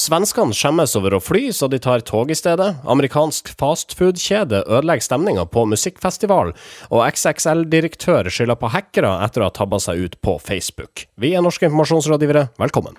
Svenskene 0.00 0.54
skjemmes 0.56 0.94
over 0.96 1.12
å 1.12 1.20
fly, 1.20 1.50
så 1.52 1.66
de 1.68 1.76
tar 1.82 2.00
tog 2.08 2.30
i 2.32 2.36
stedet. 2.38 2.70
Amerikansk 2.88 3.50
fastfood-kjede 3.60 4.62
ødelegger 4.62 5.04
stemninga 5.04 5.44
på 5.52 5.66
musikkfestival. 5.68 6.54
Og 6.88 7.02
XXL-direktør 7.04 8.30
skylder 8.32 8.56
på 8.56 8.70
hackere 8.72 9.12
etter 9.26 9.44
å 9.44 9.50
ha 9.50 9.56
tabba 9.60 9.82
seg 9.82 10.06
ut 10.06 10.16
på 10.24 10.38
Facebook. 10.40 11.04
Vi 11.20 11.34
er 11.34 11.44
norske 11.44 11.68
informasjonsrådgivere, 11.68 12.48
velkommen. 12.62 12.96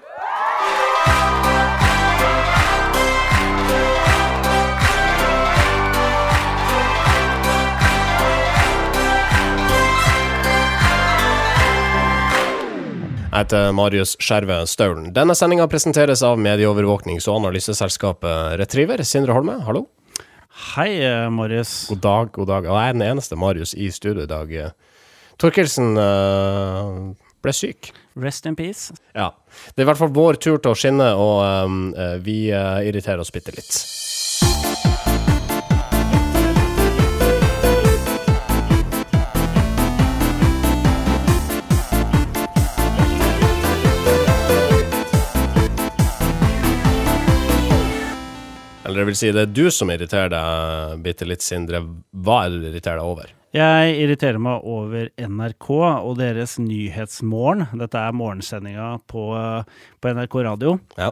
Jeg 13.32 13.46
heter 13.46 13.70
Marius 13.72 14.18
Skjerve 14.20 14.58
Staulen. 14.68 15.06
Denne 15.16 15.32
sendinga 15.40 15.64
presenteres 15.72 16.20
av 16.28 16.36
medieovervåknings- 16.44 17.30
og 17.32 17.38
analyseselskapet 17.38 18.58
Retriever. 18.60 19.00
Sindre 19.08 19.32
Holme, 19.38 19.56
hallo. 19.64 19.86
Hei, 20.76 21.00
eh, 21.00 21.30
Marius. 21.32 21.88
God 21.88 22.02
dag, 22.04 22.32
god 22.34 22.48
dag. 22.48 22.68
Og 22.68 22.76
jeg 22.76 22.90
er 22.90 22.98
den 22.98 23.06
eneste 23.08 23.38
Marius 23.40 23.72
i 23.74 23.88
studio 23.88 24.24
i 24.24 24.28
dag. 24.28 24.52
Torkelsen 25.40 25.96
uh, 25.96 27.16
ble 27.42 27.54
syk. 27.56 27.94
Rest 28.20 28.52
in 28.52 28.60
peace. 28.60 28.92
Ja. 29.16 29.32
Det 29.72 29.80
er 29.80 29.88
i 29.88 29.92
hvert 29.94 30.04
fall 30.04 30.12
vår 30.12 30.36
tur 30.36 30.60
til 30.60 30.74
å 30.74 30.76
skinne, 30.76 31.14
og 31.16 31.40
um, 31.72 31.96
vi 32.20 32.52
uh, 32.52 32.84
irriterer 32.84 33.24
oss 33.24 33.32
bitte 33.32 33.56
litt. 33.56 33.72
Vil 49.12 49.20
si, 49.20 49.32
det 49.36 49.46
er 49.46 49.54
du 49.54 49.66
som 49.74 49.92
irriterer 49.94 50.32
deg 50.34 51.06
bitte 51.06 51.28
litt, 51.28 51.44
Sindre. 51.46 51.84
Hva 52.12 52.46
er 52.46 52.54
det 52.54 52.62
du 52.62 52.68
irriterer 52.72 53.02
deg 53.02 53.14
over? 53.14 53.36
Jeg 53.52 53.96
irriterer 54.00 54.40
meg 54.40 54.64
over 54.64 55.10
NRK 55.20 55.70
og 55.76 56.14
deres 56.22 56.56
Nyhetsmorgen. 56.62 57.66
Dette 57.82 58.00
er 58.00 58.16
morgensendinga 58.16 58.94
på, 59.12 59.26
på 60.00 60.14
NRK 60.16 60.38
radio. 60.48 60.78
Ja. 60.96 61.12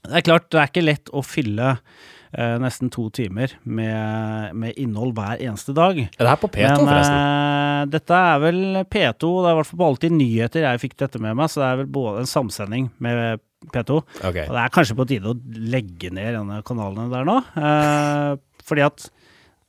Det 0.00 0.20
er 0.20 0.26
klart, 0.26 0.50
det 0.52 0.60
er 0.60 0.68
ikke 0.68 0.84
lett 0.84 1.10
å 1.16 1.22
fylle 1.24 1.72
eh, 1.74 2.56
nesten 2.60 2.92
to 2.92 3.06
timer 3.16 3.56
med, 3.64 4.52
med, 4.56 4.76
innhold 4.80 5.14
hver 5.16 5.40
eneste 5.40 5.74
dag. 5.76 5.98
Er 6.04 6.20
det 6.20 6.30
her 6.30 6.40
på 6.40 6.52
P2, 6.52 6.68
Men, 6.68 6.84
forresten? 6.84 7.18
Eh, 7.18 7.82
dette 7.96 8.20
er 8.28 8.42
vel 8.44 8.62
P2. 8.84 9.32
Det 9.32 9.48
er 9.48 9.54
i 9.54 9.58
hvert 9.60 9.70
fall 9.70 9.80
på 9.82 9.88
Alltid 9.88 10.16
nyheter 10.16 10.66
jeg 10.66 10.82
fikk 10.84 10.98
dette 11.00 11.22
med 11.22 11.40
meg, 11.40 11.48
så 11.48 11.64
det 11.64 11.70
er 11.70 11.80
vel 11.82 11.92
både 11.96 12.24
en 12.24 12.30
samsending 12.30 12.90
med 13.00 13.40
P2. 13.68 14.00
Okay. 14.24 14.46
Og 14.48 14.56
det 14.56 14.62
er 14.62 14.72
kanskje 14.74 14.96
på 14.98 15.06
tide 15.10 15.32
å 15.32 15.36
legge 15.74 16.10
ned 16.14 16.32
denne 16.38 16.60
kanalene 16.66 17.10
der 17.12 17.28
nå. 17.28 17.36
Eh, 17.60 18.32
fordi 18.66 18.84
at 18.86 19.06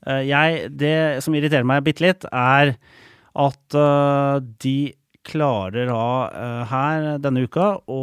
eh, 0.08 0.24
jeg 0.30 0.72
Det 0.80 0.96
som 1.26 1.36
irriterer 1.36 1.68
meg 1.68 1.84
bitte 1.86 2.06
litt, 2.06 2.28
er 2.32 2.76
at 3.32 3.78
eh, 3.78 4.36
de 4.64 4.76
klarer 5.28 5.92
da 5.92 6.04
eh, 6.32 6.62
her 6.72 7.08
denne 7.22 7.46
uka 7.46 7.74
å 7.92 8.02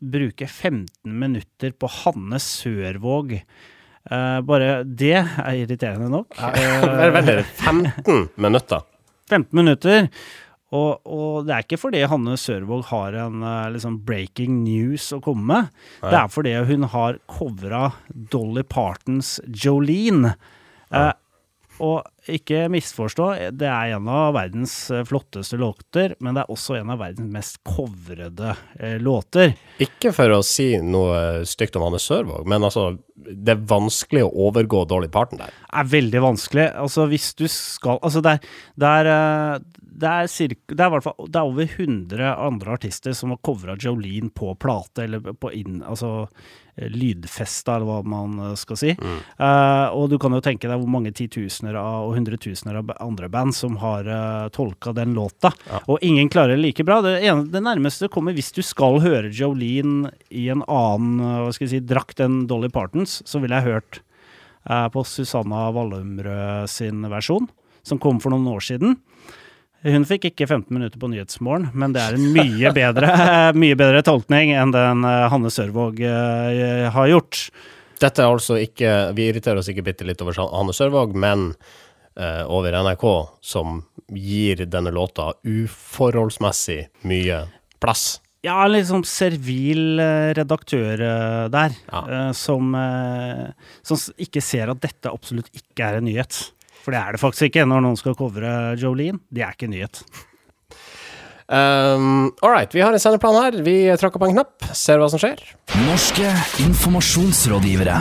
bruke 0.00 0.46
15 0.48 0.88
minutter 1.04 1.74
på 1.76 1.88
Hanne 2.00 2.40
Sørvåg. 2.42 3.34
Eh, 3.36 4.38
bare 4.48 4.82
det 4.84 5.16
er 5.20 5.62
irriterende 5.62 6.10
nok. 6.12 6.36
Vent 7.16 7.34
15 7.60 8.30
minutter? 8.40 8.86
15 9.30 9.54
minutter. 9.56 10.08
Og, 10.70 11.00
og, 11.02 11.46
det 11.48 11.54
er 11.54 11.64
ikke 11.64 11.80
fordi 11.82 12.04
Hanne 12.06 12.36
Sørvåg 12.38 12.84
har 12.92 13.16
en 13.24 13.42
liksom 13.74 13.96
breaking 14.06 14.60
news 14.62 15.08
å 15.16 15.18
komme 15.24 15.46
med. 15.48 15.72
Nei. 16.04 16.12
Det 16.12 16.20
er 16.20 16.30
fordi 16.30 16.52
hun 16.68 16.86
har 16.92 17.18
covra 17.30 17.88
Dolly 18.30 18.62
Partons 18.62 19.38
Jolene. 19.50 20.36
Eh, 20.94 21.10
og 21.80 22.30
ikke 22.30 22.66
misforstå, 22.70 23.26
det 23.56 23.68
er 23.68 23.94
en 23.96 24.08
av 24.12 24.34
verdens 24.36 24.74
flotteste 25.08 25.58
låter, 25.60 26.14
men 26.20 26.36
det 26.36 26.44
er 26.44 26.52
også 26.52 26.76
en 26.78 26.92
av 26.92 27.00
verdens 27.00 27.32
mest 27.32 27.58
covrede 27.66 28.52
eh, 28.78 28.98
låter. 29.00 29.54
Ikke 29.82 30.12
for 30.14 30.36
å 30.36 30.42
si 30.46 30.74
noe 30.84 31.46
stygt 31.48 31.78
om 31.80 31.86
Anne 31.88 32.00
Sørvåg, 32.02 32.44
men 32.48 32.66
altså, 32.66 32.90
det 33.16 33.56
er 33.56 33.66
vanskelig 33.72 34.26
å 34.26 34.32
overgå 34.48 34.84
Dolly 34.90 35.10
Parton 35.12 35.40
der. 35.40 35.52
Det 35.64 35.82
er 35.82 35.92
veldig 35.96 36.24
vanskelig. 36.26 36.68
Altså, 36.84 37.08
hvis 37.10 37.32
du 37.38 37.46
skal 37.50 37.98
Altså, 38.04 38.20
det 38.24 38.36
er, 38.36 38.48
det 38.80 38.90
er, 39.00 39.62
det 39.80 40.10
er, 40.10 40.30
cirka, 40.30 40.74
det 40.74 40.84
er, 40.84 40.92
hvert 40.94 41.06
fall, 41.08 41.28
det 41.28 41.40
er 41.40 41.52
over 41.52 41.76
100 41.80 42.32
andre 42.36 42.76
artister 42.76 43.16
som 43.16 43.34
har 43.34 43.40
covra 43.44 43.76
Jolene 43.80 44.32
på 44.34 44.54
plate, 44.60 45.06
eller 45.06 45.32
på 45.40 45.52
inn, 45.56 45.80
altså 45.82 46.28
lydfesta, 46.76 47.76
eller 47.76 47.88
hva 47.88 48.00
man 48.06 48.56
skal 48.58 48.78
si. 48.78 48.92
Mm. 48.96 49.16
Uh, 49.40 49.86
og 49.96 50.10
du 50.12 50.16
kan 50.22 50.34
jo 50.34 50.42
tenke 50.44 50.68
deg 50.68 50.80
hvor 50.80 50.90
mange 50.90 51.12
titusener 51.16 51.76
og 51.80 52.14
hundretusener 52.16 52.80
av 52.80 52.92
andre 53.02 53.30
band 53.32 53.56
som 53.56 53.78
har 53.82 54.08
uh, 54.08 54.48
tolka 54.54 54.94
den 54.96 55.14
låta. 55.16 55.52
Ja. 55.70 55.82
Og 55.90 56.04
ingen 56.06 56.30
klarer 56.32 56.56
det 56.56 56.64
like 56.64 56.86
bra. 56.86 57.00
Det, 57.04 57.16
ene, 57.20 57.48
det, 57.50 57.64
nærmeste 57.64 58.10
kommer 58.12 58.36
hvis 58.36 58.52
du 58.56 58.62
skal 58.66 59.00
høre 59.04 59.32
Jolene 59.34 60.12
i 60.30 60.48
en 60.52 60.64
annen 60.66 61.20
hva 61.20 61.50
skal 61.54 61.66
jeg 61.66 61.74
si, 61.74 61.82
drakt 61.90 62.22
enn 62.22 62.44
Dolly 62.50 62.70
Partons, 62.72 63.20
så 63.28 63.42
ville 63.42 63.58
jeg 63.58 63.68
hørt 63.68 64.00
uh, 64.70 64.88
på 64.92 65.04
Susanna 65.06 65.68
Wallumrød 65.74 66.70
sin 66.70 67.04
versjon, 67.10 67.48
som 67.86 68.00
kom 68.02 68.20
for 68.22 68.34
noen 68.34 68.48
år 68.54 68.64
siden. 68.64 68.98
Hun 69.80 70.04
fikk 70.04 70.26
ikke 70.28 70.44
15 70.44 70.74
minutter 70.76 71.00
på 71.00 71.08
Nyhetsmorgen, 71.08 71.70
men 71.72 71.94
det 71.96 72.02
er 72.04 72.16
en 72.18 72.26
mye 72.34 72.72
bedre, 72.76 73.12
mye 73.62 73.76
bedre 73.80 74.02
tolkning 74.04 74.52
enn 74.52 74.74
den 74.74 75.06
Hanne 75.06 75.52
Sørvåg 75.52 76.02
har 76.04 77.08
gjort. 77.08 77.46
Dette 78.00 78.24
er 78.24 78.32
altså 78.32 78.56
ikke 78.60 78.90
Vi 79.16 79.28
irriterer 79.28 79.60
oss 79.60 79.70
ikke 79.72 79.84
bitte 79.90 80.06
litt 80.08 80.20
over 80.24 80.36
Hanne 80.40 80.74
Sørvåg, 80.76 81.16
men 81.16 81.50
uh, 81.52 82.44
over 82.52 82.76
NRK, 82.76 83.06
som 83.40 83.80
gir 84.12 84.66
denne 84.68 84.92
låta 84.92 85.30
uforholdsmessig 85.46 86.82
mye 87.08 87.44
plass. 87.80 88.18
Ja, 88.44 88.64
liksom 88.68 89.02
servil 89.04 90.00
redaktør 90.36 91.02
der, 91.52 91.74
ja. 91.92 92.30
som, 92.32 92.72
som 93.84 94.00
ikke 94.16 94.40
ser 94.40 94.72
at 94.72 94.80
dette 94.80 95.12
absolutt 95.12 95.52
ikke 95.52 95.84
er 95.84 95.98
en 95.98 96.08
nyhet. 96.08 96.38
For 96.80 96.94
det 96.94 97.00
er 97.00 97.14
det 97.16 97.20
faktisk 97.22 97.50
ikke 97.50 97.66
når 97.68 97.84
noen 97.84 97.98
skal 98.00 98.16
covre 98.18 98.74
Jolene. 98.80 99.20
Det 99.28 99.44
er 99.44 99.56
ikke 99.56 99.70
nyhet. 99.70 100.02
Um, 101.50 102.30
All 102.42 102.52
right, 102.52 102.70
vi 102.74 102.80
har 102.80 102.94
en 102.94 103.02
sendeplan 103.02 103.34
her. 103.34 103.60
Vi 103.66 103.76
tråkker 103.98 104.22
på 104.22 104.30
en 104.30 104.36
knapp, 104.38 104.70
ser 104.76 105.02
hva 105.02 105.10
som 105.10 105.20
skjer. 105.20 105.42
Norske 105.88 106.30
informasjonsrådgivere. 106.62 108.00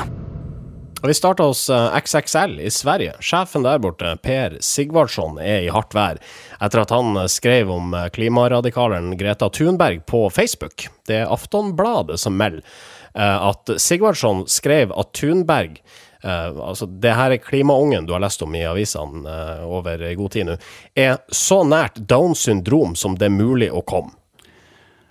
Og 0.99 1.07
Vi 1.07 1.15
starter 1.15 1.47
hos 1.47 1.63
XXL 1.71 2.57
i 2.59 2.69
Sverige. 2.69 3.13
Sjefen 3.23 3.63
der 3.63 3.79
borte, 3.79 4.11
Per 4.21 4.57
Sigvardsson, 4.59 5.39
er 5.39 5.63
i 5.63 5.71
hardt 5.71 5.95
vær 5.95 6.19
etter 6.59 6.81
at 6.83 6.91
han 6.91 7.15
skrev 7.31 7.71
om 7.71 7.95
klimaradikaleren 8.13 9.15
Greta 9.17 9.47
Thunberg 9.49 10.03
på 10.11 10.25
Facebook. 10.29 10.89
Det 11.07 11.21
er 11.21 11.31
Aftonbladet 11.31 12.19
som 12.19 12.35
melder 12.37 12.67
at 13.15 13.71
Sigvardsson 13.79 14.43
skrev 14.51 14.91
at 14.91 15.15
Thunberg 15.15 15.79
altså, 16.27 16.85
det 16.85 17.15
her 17.15 17.35
er 17.35 17.41
klimaungen 17.43 18.07
du 18.07 18.13
har 18.15 18.23
lest 18.23 18.43
om 18.43 18.55
i 18.55 18.65
avisene 18.67 19.23
uh, 19.23 19.65
over 19.67 20.03
god 20.19 20.35
tid 20.35 20.49
nå, 20.49 20.55
er 20.95 21.19
så 21.31 21.61
nært 21.67 22.01
Downs 22.09 22.45
syndrom 22.47 22.95
som 22.99 23.15
det 23.19 23.29
er 23.29 23.35
mulig 23.35 23.69
å 23.71 23.83
komme. 23.87 24.15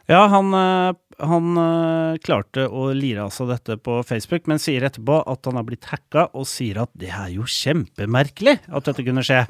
Ja, 0.08 0.22
han, 0.32 0.52
uh, 0.56 0.92
han 1.20 1.58
klarte 2.24 2.68
å 2.68 2.90
lire 2.96 3.26
av 3.26 3.32
seg 3.34 3.50
dette 3.52 3.78
på 3.84 3.98
Facebook, 4.08 4.46
men 4.48 4.60
sier 4.62 4.86
etterpå 4.88 5.22
at 5.28 5.48
han 5.48 5.58
har 5.60 5.66
blitt 5.68 5.88
hacka, 5.90 6.28
og 6.32 6.48
sier 6.48 6.80
at 6.84 6.92
det 6.96 7.10
er 7.12 7.32
jo 7.34 7.48
kjempemerkelig 7.48 8.58
at 8.68 8.88
dette 8.88 9.04
kunne 9.04 9.24
skje. 9.26 9.42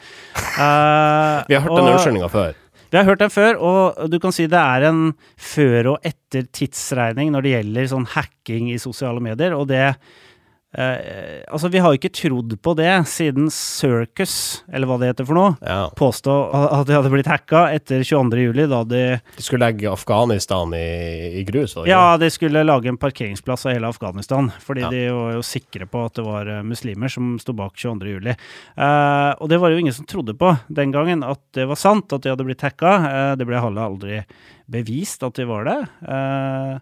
Vi 1.50 1.58
har 1.58 1.62
hørt 1.66 1.78
den 1.78 1.92
unnskyldninga 1.92 2.32
før. 2.32 2.56
Vi 2.88 2.96
har 2.96 3.04
hørt 3.04 3.20
den 3.20 3.32
før, 3.32 3.58
og 3.60 4.08
du 4.08 4.16
kan 4.22 4.32
si 4.32 4.46
det 4.48 4.60
er 4.60 4.86
en 4.88 5.02
før 5.36 5.92
og 5.92 6.06
etter 6.08 6.46
tidsregning 6.56 7.34
når 7.34 7.44
det 7.44 7.52
gjelder 7.52 7.90
sånn 7.90 8.08
hacking 8.14 8.70
i 8.72 8.78
sosiale 8.80 9.20
medier, 9.20 9.52
og 9.56 9.68
det 9.68 9.92
Uh, 10.76 11.40
altså, 11.48 11.70
vi 11.72 11.80
har 11.80 11.94
jo 11.94 11.98
ikke 12.00 12.12
trodd 12.12 12.52
på 12.60 12.74
det 12.76 12.90
siden 13.08 13.48
Circus, 13.52 14.64
eller 14.68 14.90
hva 14.90 14.98
det 15.00 15.12
heter 15.12 15.28
for 15.28 15.38
noe, 15.38 15.54
ja. 15.64 15.86
påstå 15.96 16.34
at 16.52 16.84
de 16.88 16.96
hadde 16.96 17.12
blitt 17.12 17.30
hacka 17.30 17.62
etter 17.72 18.04
22.07, 18.04 18.66
da 18.68 18.82
de 18.84 19.02
De 19.38 19.44
skulle 19.46 19.64
legge 19.64 19.88
Afghanistan 19.88 20.74
i, 20.76 21.40
i 21.40 21.46
grus? 21.48 21.76
Var 21.76 21.88
det 21.88 21.94
ja, 21.94 22.02
de 22.20 22.28
skulle 22.32 22.66
lage 22.66 22.92
en 22.92 23.00
parkeringsplass 23.00 23.64
av 23.64 23.78
hele 23.78 23.88
Afghanistan. 23.88 24.50
Fordi 24.60 24.84
ja. 24.84 24.92
de 24.92 25.02
var 25.16 25.38
jo 25.38 25.46
sikre 25.46 25.88
på 25.88 26.04
at 26.04 26.20
det 26.20 26.26
var 26.26 26.52
uh, 26.52 26.60
muslimer 26.66 27.12
som 27.12 27.36
sto 27.40 27.56
bak 27.56 27.76
22.07. 27.78 28.28
Eh, 28.28 29.32
og 29.38 29.48
det 29.50 29.58
var 29.60 29.72
jo 29.72 29.80
ingen 29.80 29.94
som 29.94 30.06
trodde 30.08 30.34
på 30.38 30.52
den 30.68 30.92
gangen 30.94 31.24
at 31.26 31.40
det 31.56 31.68
var 31.68 31.78
sant 31.80 32.12
at 32.12 32.24
de 32.24 32.32
hadde 32.32 32.46
blitt 32.46 32.64
hacka. 32.64 32.94
Eh, 33.08 33.32
det 33.38 33.46
ble 33.48 33.60
heller 33.62 33.88
aldri 33.88 34.22
bevist 34.68 35.24
at 35.24 35.38
de 35.38 35.46
var 35.48 35.64
det. 35.64 35.78
Uh, 36.04 36.76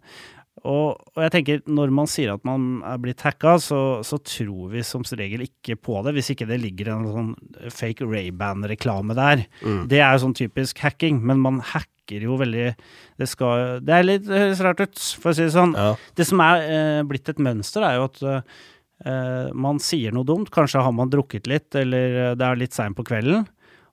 Og, 0.64 0.96
og 1.12 1.20
jeg 1.20 1.32
tenker, 1.34 1.58
når 1.68 1.90
man 1.94 2.08
sier 2.08 2.32
at 2.32 2.44
man 2.48 2.80
er 2.88 3.00
blitt 3.02 3.20
hacka, 3.26 3.56
så, 3.62 3.80
så 4.06 4.16
tror 4.24 4.70
vi 4.72 4.82
som 4.86 5.04
regel 5.18 5.44
ikke 5.44 5.76
på 5.76 5.98
det, 6.06 6.14
hvis 6.16 6.32
ikke 6.32 6.48
det 6.48 6.58
ligger 6.62 6.94
en 6.94 7.08
sånn 7.12 7.32
fake 7.74 8.06
Ray-Ban-reklame 8.08 9.16
der. 9.18 9.44
Det 9.90 10.00
er 10.00 10.14
jo 10.16 10.24
sånn 10.24 10.36
typisk 10.38 10.80
hacking, 10.82 11.20
men 11.20 11.42
man 11.44 11.60
hacker 11.60 12.22
jo 12.22 12.38
veldig 12.38 12.70
Det, 13.18 13.26
skal, 13.28 13.82
det 13.82 13.92
er 13.92 14.06
litt 14.06 14.30
høres 14.30 14.62
rart 14.64 14.80
ut, 14.80 15.02
for 15.20 15.32
å 15.32 15.36
si 15.36 15.44
det 15.44 15.54
sånn. 15.54 15.74
Ja. 15.76 15.90
Det 16.16 16.26
som 16.28 16.40
er 16.44 16.64
eh, 16.64 17.02
blitt 17.08 17.28
et 17.32 17.42
mønster, 17.42 17.84
er 17.84 17.98
jo 17.98 18.06
at 18.08 18.22
eh, 18.24 19.50
man 19.52 19.80
sier 19.82 20.14
noe 20.14 20.26
dumt. 20.28 20.52
Kanskje 20.54 20.84
har 20.86 20.94
man 20.94 21.10
drukket 21.12 21.50
litt, 21.50 21.68
eller 21.76 22.20
eh, 22.30 22.36
det 22.38 22.46
er 22.46 22.62
litt 22.62 22.76
seint 22.76 22.96
på 22.96 23.04
kvelden. 23.06 23.44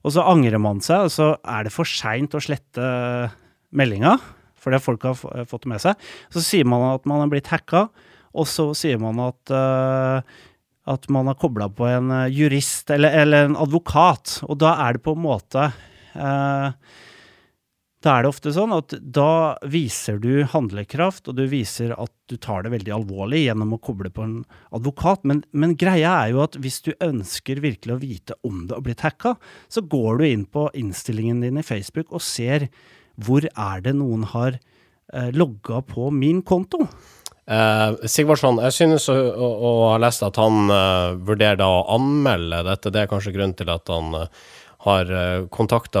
Og 0.04 0.14
så 0.14 0.24
angrer 0.28 0.60
man 0.60 0.80
seg, 0.84 1.08
og 1.08 1.12
så 1.12 1.28
er 1.42 1.66
det 1.66 1.72
for 1.74 1.88
seint 1.88 2.36
å 2.36 2.42
slette 2.44 2.88
meldinga, 3.74 4.18
fordi 4.64 4.82
folk 4.82 5.06
har 5.06 5.46
fått 5.50 5.68
med 5.70 5.84
seg. 5.84 6.00
Så 6.32 6.42
sier 6.44 6.68
man 6.68 6.88
at 6.94 7.06
man 7.08 7.22
er 7.24 7.30
blitt 7.32 7.52
hacka, 7.52 7.86
og 8.34 8.50
så 8.50 8.72
sier 8.74 8.98
man 8.98 9.20
at 9.22 9.54
uh, 9.54 10.34
at 10.84 11.08
man 11.08 11.30
har 11.30 11.38
kobla 11.40 11.70
på 11.72 11.86
en 11.88 12.10
eh, 12.12 12.26
jurist 12.28 12.90
eller, 12.92 13.14
eller 13.24 13.46
en 13.48 13.56
advokat, 13.56 14.40
og 14.44 14.58
da 14.60 14.74
er 14.84 14.96
det 14.96 15.04
på 15.06 15.14
en 15.16 15.22
måte 15.24 15.62
eh, 16.12 16.74
da 18.04 18.12
er 18.12 18.24
det 18.24 18.28
ofte 18.34 18.52
sånn 18.52 18.74
at 18.76 18.92
da 19.00 19.56
viser 19.72 20.18
du 20.20 20.44
handlekraft, 20.52 21.30
og 21.30 21.38
du 21.38 21.46
viser 21.48 21.94
at 21.96 22.12
du 22.28 22.36
tar 22.36 22.66
det 22.66 22.74
veldig 22.74 22.92
alvorlig 22.98 23.46
gjennom 23.46 23.72
å 23.72 23.80
koble 23.80 24.10
på 24.12 24.26
en 24.26 24.34
advokat. 24.76 25.22
Men, 25.24 25.40
men 25.56 25.72
greia 25.80 26.10
er 26.18 26.34
jo 26.34 26.42
at 26.44 26.58
hvis 26.60 26.82
du 26.84 26.92
ønsker 27.00 27.62
virkelig 27.64 27.94
å 27.94 28.02
vite 28.02 28.36
om 28.44 28.66
det 28.68 28.76
har 28.76 28.84
blitt 28.84 29.06
hacka, 29.06 29.38
så 29.72 29.80
går 29.88 30.20
du 30.20 30.26
inn 30.28 30.44
på 30.44 30.66
innstillingen 30.76 31.40
din 31.46 31.62
i 31.62 31.64
Facebook 31.64 32.12
og 32.12 32.20
ser 32.24 32.68
hvor 33.16 33.46
er 33.46 33.84
det 33.84 33.94
noen 33.98 34.24
har 34.34 34.56
eh, 34.56 35.30
logga 35.34 35.82
på 35.86 36.10
min 36.14 36.42
konto. 36.42 36.86
Eh, 37.44 38.08
Sigvardsson, 38.08 38.62
jeg 38.64 38.72
synes 38.72 39.08
å, 39.12 39.14
å, 39.14 39.72
ha 39.92 39.96
lest 40.00 40.24
at 40.24 40.40
han 40.40 40.70
eh, 40.72 41.14
vurderer 41.28 41.60
da 41.60 41.68
å 41.68 41.86
anmelde 41.98 42.62
dette. 42.70 42.92
Det 42.92 43.04
er 43.04 43.10
kanskje 43.10 43.34
grunnen 43.36 43.56
til 43.58 43.72
at 43.74 43.92
han 43.92 44.16
eh, 44.22 44.44
har 44.84 45.12
uh, 45.12 45.46
kontakta 45.48 46.00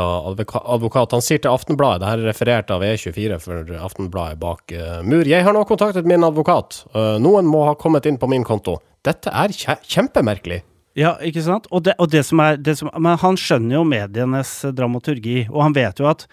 advokat. 0.74 1.12
Han 1.16 1.24
sier 1.24 1.40
til 1.40 1.54
Aftenbladet, 1.54 2.02
det 2.02 2.10
her 2.10 2.20
er 2.20 2.28
referert 2.28 2.72
av 2.74 2.84
E24 2.84 3.38
for 3.40 3.72
Aftenbladet 3.80 4.40
bak 4.40 4.74
eh, 4.76 4.98
mur. 5.06 5.24
Jeg 5.28 5.46
har 5.46 5.56
nå 5.56 5.64
kontaktet 5.68 6.08
min 6.08 6.24
advokat. 6.26 6.82
Eh, 6.92 7.14
noen 7.22 7.48
må 7.48 7.64
ha 7.68 7.74
kommet 7.80 8.04
inn 8.10 8.20
på 8.20 8.28
min 8.28 8.44
konto. 8.44 8.76
Dette 9.04 9.32
er 9.32 9.54
kje 9.56 9.78
kjempemerkelig. 9.88 10.60
Ja, 11.00 11.16
ikke 11.26 11.42
sant? 11.42 11.66
Og 11.74 11.86
det, 11.86 11.96
og 11.98 12.12
det 12.12 12.22
som 12.28 12.42
er 12.44 12.60
det 12.60 12.76
som, 12.78 12.90
Men 13.02 13.16
han 13.18 13.38
skjønner 13.40 13.80
jo 13.80 13.86
medienes 13.88 14.52
dramaturgi, 14.76 15.46
og 15.50 15.64
han 15.64 15.74
vet 15.74 15.98
jo 15.98 16.06
at 16.12 16.28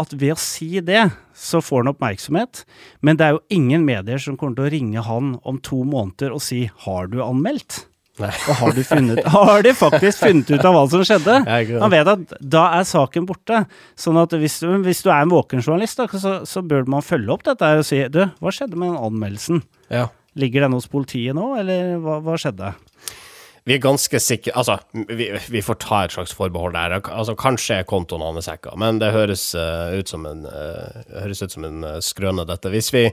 at 0.00 0.14
ved 0.16 0.34
å 0.34 0.40
si 0.40 0.80
det, 0.84 1.04
så 1.36 1.60
får 1.64 1.84
han 1.84 1.92
oppmerksomhet. 1.92 2.64
Men 3.04 3.20
det 3.20 3.26
er 3.26 3.36
jo 3.36 3.44
ingen 3.52 3.84
medier 3.86 4.20
som 4.22 4.38
kommer 4.40 4.58
til 4.58 4.68
å 4.68 4.72
ringe 4.74 5.04
han 5.06 5.36
om 5.44 5.60
to 5.62 5.82
måneder 5.84 6.34
og 6.34 6.42
si 6.44 6.70
'har 6.84 7.08
du 7.12 7.20
anmeldt'? 7.24 7.84
Nei. 8.20 8.30
Og 8.50 8.56
har 8.58 8.74
du, 8.76 8.82
funnet, 8.84 9.20
har 9.32 9.62
de 9.64 9.72
faktisk 9.76 10.24
funnet 10.26 10.50
ut 10.50 10.64
av 10.66 10.74
hva 10.76 10.82
som 10.92 11.02
skjedde? 11.06 11.38
Han 11.80 11.92
vet 11.92 12.10
at 12.12 12.34
da 12.40 12.66
er 12.76 12.84
saken 12.88 13.26
borte. 13.28 13.62
Sånn 13.98 14.18
at 14.20 14.34
hvis 14.36 14.60
du, 14.60 14.68
hvis 14.84 15.02
du 15.06 15.10
er 15.10 15.22
en 15.22 15.32
våken 15.32 15.62
journalist, 15.62 16.00
da, 16.00 16.08
så, 16.20 16.34
så 16.48 16.62
bør 16.66 16.88
man 16.90 17.06
følge 17.06 17.32
opp 17.32 17.46
dette 17.48 17.70
og 17.80 17.86
si 17.86 18.02
'du, 18.08 18.26
hva 18.40 18.52
skjedde 18.52 18.76
med 18.76 18.92
den 18.92 19.00
anmeldelsen'? 19.08 19.62
Ja. 19.88 20.08
Ligger 20.38 20.66
den 20.66 20.76
hos 20.76 20.86
politiet 20.86 21.34
nå, 21.34 21.56
eller 21.58 21.96
hva, 22.02 22.20
hva 22.22 22.36
skjedde? 22.38 22.74
Vi 23.68 23.76
er 23.76 23.82
ganske 23.82 24.20
sikre 24.22 24.54
Altså, 24.56 24.78
vi, 24.92 25.28
vi 25.52 25.62
får 25.64 25.78
ta 25.82 26.02
et 26.04 26.14
slags 26.14 26.32
forbehold 26.36 26.74
der. 26.76 26.96
Altså, 27.00 27.36
kanskje 27.38 27.80
er 27.80 27.88
kontoen 27.88 28.24
hans 28.24 28.48
hacka, 28.50 28.74
men 28.80 29.00
det 29.02 29.12
høres 29.14 29.50
uh, 29.58 29.92
ut 29.96 30.10
som 30.10 30.26
en 30.28 30.46
uh, 30.48 31.02
høres 31.20 31.42
ut 31.44 31.56
som 31.56 31.66
en 31.68 31.84
uh, 31.86 31.98
skrøne, 32.04 32.46
dette. 32.48 32.72
Hvis 32.72 32.92
vi 32.94 33.04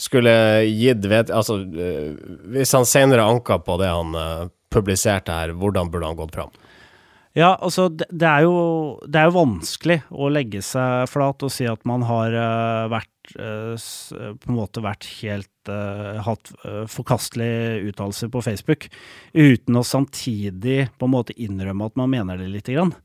skulle 0.00 0.32
gitt 0.68 1.06
vet... 1.10 1.32
Altså, 1.34 1.60
hvis 2.50 2.74
han 2.76 2.88
senere 2.88 3.28
anka 3.28 3.60
på 3.64 3.76
det 3.80 3.90
han 3.92 4.50
publiserte 4.70 5.34
her, 5.34 5.54
hvordan 5.58 5.90
burde 5.90 6.10
han 6.10 6.18
gått 6.18 6.36
fram? 6.36 6.52
Ja, 7.38 7.52
altså 7.62 7.86
det, 7.94 8.08
det, 8.10 8.26
er 8.26 8.42
jo, 8.42 8.54
det 9.06 9.20
er 9.20 9.28
jo 9.28 9.36
vanskelig 9.36 10.00
å 10.10 10.30
legge 10.34 10.62
seg 10.66 11.06
flat 11.10 11.44
og 11.46 11.52
si 11.54 11.66
at 11.70 11.84
man 11.86 12.02
har 12.08 12.34
eh, 12.34 12.86
vært 12.90 13.34
eh, 13.38 13.84
på 14.34 14.50
en 14.50 14.56
måte 14.56 14.82
vært 14.82 15.06
helt 15.20 15.70
eh, 15.70 16.18
hatt 16.26 16.50
eh, 16.64 16.82
forkastelige 16.90 17.92
uttalelser 17.92 18.32
på 18.34 18.42
Facebook, 18.42 18.88
uten 19.30 19.78
å 19.78 19.84
samtidig 19.86 20.88
på 20.98 21.06
en 21.06 21.14
måte 21.14 21.36
innrømme 21.38 21.86
at 21.86 22.00
man 22.02 22.10
mener 22.16 22.40
det 22.40 22.50
lite 22.50 22.74
grann. 22.74 22.96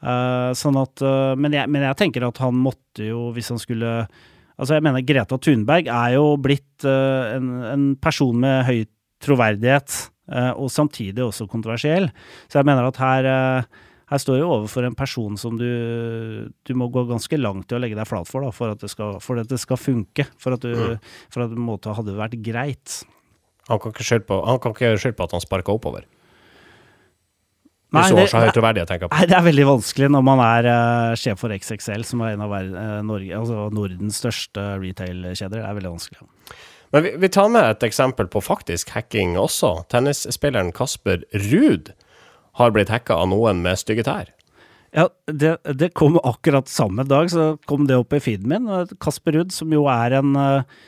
Eh, 0.00 0.50
sånn 0.56 0.80
at, 0.80 1.04
eh, 1.04 1.34
men, 1.36 1.58
jeg, 1.60 1.68
men 1.72 1.84
jeg 1.84 2.00
tenker 2.00 2.24
at 2.30 2.40
han 2.40 2.56
måtte 2.56 3.10
jo, 3.10 3.28
hvis 3.36 3.52
han 3.52 3.60
skulle 3.62 3.98
Altså, 4.56 4.78
jeg 4.78 4.86
mener 4.86 5.02
Greta 5.04 5.36
Thunberg 5.36 5.88
er 5.92 6.14
jo 6.14 6.30
blitt 6.40 6.84
eh, 6.88 7.34
en, 7.36 7.48
en 7.68 7.82
person 8.00 8.38
med 8.40 8.62
høy 8.64 8.86
troverdighet, 9.20 9.92
eh, 9.92 10.15
og 10.58 10.70
samtidig 10.72 11.24
også 11.24 11.48
kontroversiell. 11.50 12.08
Så 12.50 12.60
jeg 12.60 12.68
mener 12.68 12.88
at 12.88 12.98
her, 13.02 13.28
eh, 13.30 13.84
her 14.10 14.22
står 14.22 14.40
du 14.40 14.46
overfor 14.46 14.86
en 14.86 14.98
person 14.98 15.38
som 15.40 15.58
du, 15.58 16.50
du 16.50 16.74
må 16.78 16.90
gå 16.94 17.06
ganske 17.10 17.38
langt 17.40 17.70
i 17.70 17.78
å 17.78 17.82
legge 17.82 17.98
deg 17.98 18.08
flat 18.08 18.28
for, 18.30 18.46
da, 18.46 18.54
for 18.54 18.74
at 18.74 18.82
det 18.82 18.90
skal, 18.92 19.20
for 19.22 19.42
at 19.42 19.50
det 19.50 19.60
skal 19.62 19.80
funke. 19.80 20.28
For 20.42 20.58
at, 20.58 20.66
du, 20.66 20.98
for 21.32 21.46
at 21.46 21.54
måte 21.58 21.94
hadde 21.94 22.18
vært 22.18 22.38
greit. 22.44 23.00
Han 23.70 23.82
kan 23.82 23.94
ikke 23.94 24.06
skylde 24.06 24.28
på, 24.28 24.42
han 24.46 24.62
kan 24.62 24.76
ikke 24.76 25.16
på 25.16 25.26
at 25.26 25.34
han 25.34 25.42
sparka 25.42 25.74
oppover. 25.74 26.06
Nei, 27.94 28.02
det-. 28.10 28.26
Nei, 29.14 29.26
det 29.30 29.36
er 29.36 29.44
veldig 29.46 29.66
vanskelig 29.68 30.08
når 30.10 30.24
man 30.26 30.40
er 30.42 30.68
uh, 30.68 31.12
sjef 31.18 31.38
for 31.40 31.54
XXL, 31.54 32.04
som 32.06 32.22
er 32.26 32.34
en 32.34 32.42
av 32.44 32.54
eh, 32.58 32.96
Norge, 33.06 33.30
altså 33.38 33.68
Nordens 33.74 34.18
største 34.20 34.64
retail-kjeder. 34.82 35.60
Det 35.60 35.68
er 35.68 35.78
veldig 35.78 35.92
vanskelig. 35.94 36.26
Men 36.94 37.06
vi, 37.06 37.12
vi 37.22 37.30
tar 37.32 37.50
med 37.52 37.66
et 37.70 37.86
eksempel 37.88 38.28
på 38.30 38.42
faktisk 38.44 38.92
hacking 38.94 39.36
også. 39.40 39.86
Tennisspilleren 39.92 40.72
Kasper 40.76 41.24
Ruud 41.34 41.92
har 42.60 42.72
blitt 42.72 42.92
hacka 42.92 43.18
av 43.20 43.30
noen 43.32 43.62
med 43.64 43.80
stygge 43.80 44.06
tær. 44.06 44.32
Ja, 44.96 45.08
det, 45.28 45.56
det 45.76 45.90
kom 45.98 46.16
akkurat 46.22 46.70
samme 46.72 47.04
dag, 47.04 47.28
så 47.28 47.56
kom 47.68 47.88
det 47.88 47.98
opp 48.00 48.14
i 48.16 48.22
feeden 48.22 48.48
min. 48.52 48.68
Kasper 49.02 49.34
Ruud, 49.36 49.52
som 49.52 49.74
jo 49.74 49.84
er 49.92 50.14
en 50.20 50.38
uh, 50.38 50.78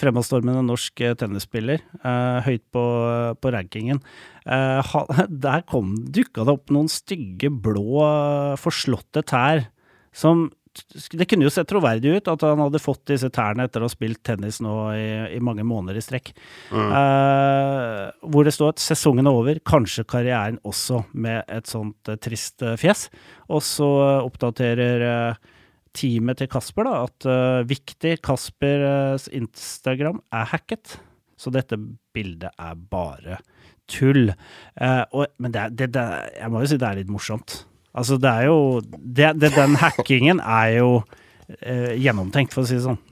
fremadstormende 0.00 0.64
norsk 0.66 1.02
eh, 1.04 1.14
tennisspiller, 1.18 1.82
eh, 2.02 2.38
høyt 2.46 2.64
på, 2.74 2.84
på 3.38 3.52
rankingen. 3.54 4.00
Eh, 4.42 4.96
der 5.44 5.64
dukka 5.64 6.46
det 6.46 6.56
opp 6.56 6.74
noen 6.74 6.90
stygge, 6.90 7.50
blå, 7.50 8.02
eh, 8.02 8.56
forslåtte 8.60 9.24
tær 9.30 9.68
som 10.14 10.48
det 11.14 11.26
kunne 11.30 11.46
jo 11.46 11.52
sett 11.52 11.68
troverdig 11.70 12.16
ut 12.16 12.28
at 12.30 12.42
han 12.46 12.62
hadde 12.64 12.80
fått 12.82 13.04
disse 13.10 13.30
tærne 13.34 13.66
etter 13.66 13.82
å 13.82 13.88
ha 13.88 13.92
spilt 13.92 14.22
tennis 14.26 14.60
nå 14.64 14.74
i, 14.96 15.06
i 15.36 15.40
mange 15.44 15.64
måneder 15.66 15.98
i 15.98 16.04
strekk. 16.04 16.32
Eh, 16.74 18.00
hvor 18.32 18.46
det 18.46 18.54
står 18.56 18.74
at 18.74 18.82
sesongen 18.82 19.28
er 19.30 19.38
over, 19.38 19.60
kanskje 19.66 20.06
karrieren 20.10 20.58
også, 20.66 21.04
med 21.12 21.42
et 21.52 21.70
sånt 21.70 22.10
uh, 22.10 22.18
trist 22.20 22.64
eh, 22.64 22.76
fjes. 22.80 23.06
Og 23.54 23.62
så 23.64 23.88
oppdaterer 24.24 25.36
teamet 25.94 26.40
til 26.40 26.50
Kasper 26.50 26.88
da, 26.88 26.94
at 27.06 27.26
viktig, 27.70 28.16
Kaspers 28.24 29.28
Instagram 29.30 30.18
er 30.34 30.48
hacket. 30.50 30.96
Så 31.38 31.52
dette 31.54 31.78
bildet 32.14 32.50
er 32.58 32.80
bare 32.90 33.38
tull. 33.90 34.32
Og, 34.80 35.36
men 35.38 35.54
det, 35.54 35.68
det, 35.78 35.92
det, 35.94 36.06
jeg 36.40 36.50
må 36.50 36.64
jo 36.64 36.72
si 36.72 36.80
det 36.80 36.88
er 36.88 36.98
litt 36.98 37.12
morsomt. 37.12 37.60
Altså, 37.94 38.18
det 38.18 38.30
er 38.30 38.48
jo 38.48 38.80
det, 38.82 39.34
det, 39.38 39.52
Den 39.54 39.76
hackingen 39.78 40.40
er 40.42 40.70
jo 40.80 40.88
eh, 41.60 41.94
gjennomtenkt, 42.00 42.54
for 42.54 42.64
å 42.64 42.68
si 42.68 42.78
det 42.78 42.86
sånn. 42.86 43.00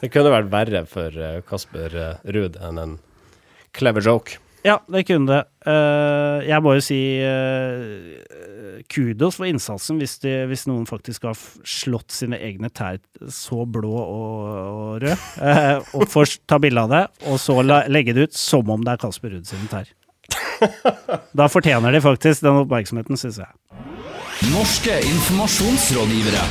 Det 0.00 0.10
kunne 0.12 0.32
vært 0.34 0.50
verre 0.52 0.82
for 0.90 1.14
eh, 1.14 1.38
Kasper 1.46 1.94
eh, 1.96 2.32
Ruud 2.36 2.58
enn 2.62 2.82
en 2.82 2.98
clever 3.76 4.04
joke. 4.04 4.40
Ja, 4.66 4.80
det 4.90 5.04
kunne 5.06 5.30
det. 5.30 5.42
Uh, 5.66 6.42
jeg 6.42 6.62
må 6.64 6.72
jo 6.74 6.82
si 6.82 6.98
uh, 7.22 8.80
kudos 8.90 9.38
for 9.38 9.46
innsatsen 9.46 10.00
hvis, 10.00 10.16
de, 10.24 10.32
hvis 10.50 10.64
noen 10.66 10.88
faktisk 10.90 11.28
har 11.28 11.38
slått 11.66 12.14
sine 12.14 12.38
egne 12.42 12.70
tær 12.74 12.98
så 13.30 13.62
blå 13.62 13.92
og, 13.92 14.48
og 14.56 15.04
røde, 15.04 15.18
uh, 15.38 15.94
og 15.94 16.08
først 16.10 16.42
ta 16.50 16.58
bilde 16.62 16.82
av 16.82 16.90
det, 16.90 17.04
og 17.30 17.38
så 17.42 17.60
la, 17.62 17.84
legge 17.90 18.16
det 18.16 18.26
ut 18.26 18.38
som 18.38 18.74
om 18.74 18.82
det 18.82 18.96
er 18.96 19.02
Kasper 19.06 19.36
Ruud 19.36 19.46
sine 19.46 19.70
tær. 19.70 19.92
Da 21.36 21.48
fortjener 21.52 21.92
de 21.92 22.00
faktisk 22.04 22.44
den 22.46 22.62
oppmerksomheten, 22.62 23.18
syns 23.20 23.42
jeg. 23.42 23.52
Norske 24.52 25.00
informasjonsrådgivere. 25.08 26.46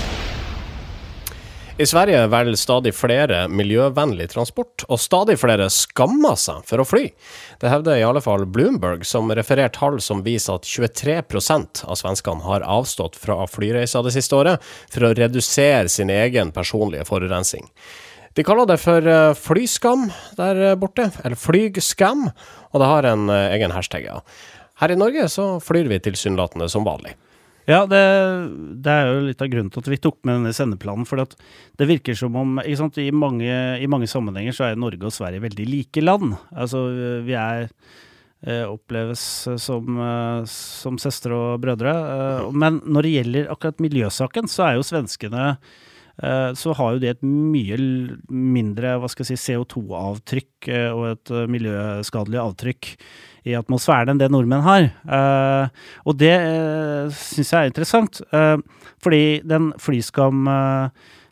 I 1.77 1.85
Sverige 1.85 2.21
velger 2.31 2.55
stadig 2.55 2.93
flere 2.95 3.41
miljøvennlig 3.51 4.29
transport, 4.31 4.85
og 4.87 4.99
stadig 5.03 5.35
flere 5.41 5.67
skammer 5.73 6.37
seg 6.39 6.63
for 6.69 6.79
å 6.79 6.85
fly. 6.87 7.09
Det 7.59 7.67
hevder 7.67 7.99
i 7.99 8.05
alle 8.07 8.21
fall 8.23 8.45
Bloomberg, 8.47 9.03
som 9.03 9.27
refererer 9.27 9.73
tall 9.75 9.99
som 9.99 10.23
viser 10.23 10.55
at 10.55 10.69
23% 10.71 11.83
av 11.83 11.99
svenskene 11.99 12.47
har 12.47 12.63
avstått 12.63 13.19
fra 13.19 13.41
flyreiser 13.51 14.07
det 14.07 14.15
siste 14.15 14.39
året 14.39 14.63
for 14.87 15.09
å 15.09 15.13
redusere 15.19 15.91
sin 15.91 16.13
egen 16.15 16.55
personlige 16.55 17.09
forurensning. 17.11 17.67
De 18.35 18.43
kaller 18.43 18.67
det 18.67 18.79
for 18.83 19.07
eh, 19.07 19.33
flyskam 19.39 20.09
der 20.35 20.75
borte, 20.79 21.07
eller 21.23 21.39
flygskam, 21.39 22.27
og 22.71 22.81
det 22.81 22.89
har 22.91 23.07
en 23.13 23.29
eh, 23.31 23.53
egen 23.55 23.75
hashtag, 23.75 24.09
ja. 24.09 24.19
Her 24.81 24.91
i 24.91 24.97
Norge 24.99 25.29
så 25.31 25.53
flyr 25.63 25.87
vi 25.87 26.01
tilsynelatende 26.03 26.67
som 26.71 26.83
vanlig. 26.83 27.13
Ja, 27.65 27.79
det, 27.89 28.01
det 28.85 28.91
er 28.93 29.07
jo 29.09 29.21
litt 29.25 29.41
av 29.41 29.49
grunnen 29.49 29.71
til 29.73 29.81
at 29.81 29.87
vi 29.89 29.97
tok 29.97 30.19
med 30.27 30.35
denne 30.37 30.51
sendeplanen. 30.53 31.07
For 31.09 31.23
det 31.25 31.87
virker 31.89 32.17
som 32.17 32.35
om 32.37 32.59
sant, 32.77 32.99
i, 33.01 33.07
mange, 33.09 33.55
i 33.81 33.87
mange 33.89 34.09
sammenhenger 34.11 34.53
så 34.53 34.67
er 34.67 34.77
Norge 34.77 35.07
og 35.07 35.15
Sverige 35.15 35.41
veldig 35.47 35.65
like 35.71 36.03
land. 36.03 36.35
Altså, 36.53 36.83
vi 37.25 37.33
er 37.39 37.65
eh, 37.65 38.67
oppleves 38.67 39.23
som, 39.63 39.97
eh, 39.97 40.43
som 40.51 40.99
søstre 41.01 41.33
og 41.39 41.63
brødre. 41.63 41.95
Eh, 41.95 42.53
men 42.53 42.83
når 42.85 43.07
det 43.07 43.15
gjelder 43.15 43.51
akkurat 43.55 43.81
miljøsaken, 43.87 44.51
så 44.51 44.67
er 44.67 44.77
jo 44.77 44.85
svenskene 44.85 45.47
eh, 45.55 45.81
så 46.55 46.73
har 46.77 46.95
jo 46.95 47.01
det 47.03 47.09
et 47.15 47.23
mye 47.27 47.77
mindre 48.31 48.95
hva 49.01 49.09
skal 49.11 49.25
jeg 49.27 49.39
si, 49.39 49.51
CO2-avtrykk 49.51 50.69
eh, 50.71 50.89
og 50.93 51.07
et 51.11 51.33
eh, 51.33 51.47
miljøskadelig 51.51 52.39
avtrykk 52.41 52.91
i 53.45 53.55
atmosfæren 53.57 54.13
enn 54.13 54.21
det 54.21 54.31
nordmenn 54.33 54.65
har. 54.65 54.87
Eh, 54.89 55.83
og 56.07 56.17
det 56.21 56.35
syns 57.19 57.51
jeg 57.51 57.59
er 57.59 57.71
interessant, 57.71 58.21
eh, 58.31 58.55
fordi 59.03 59.41
den 59.45 59.73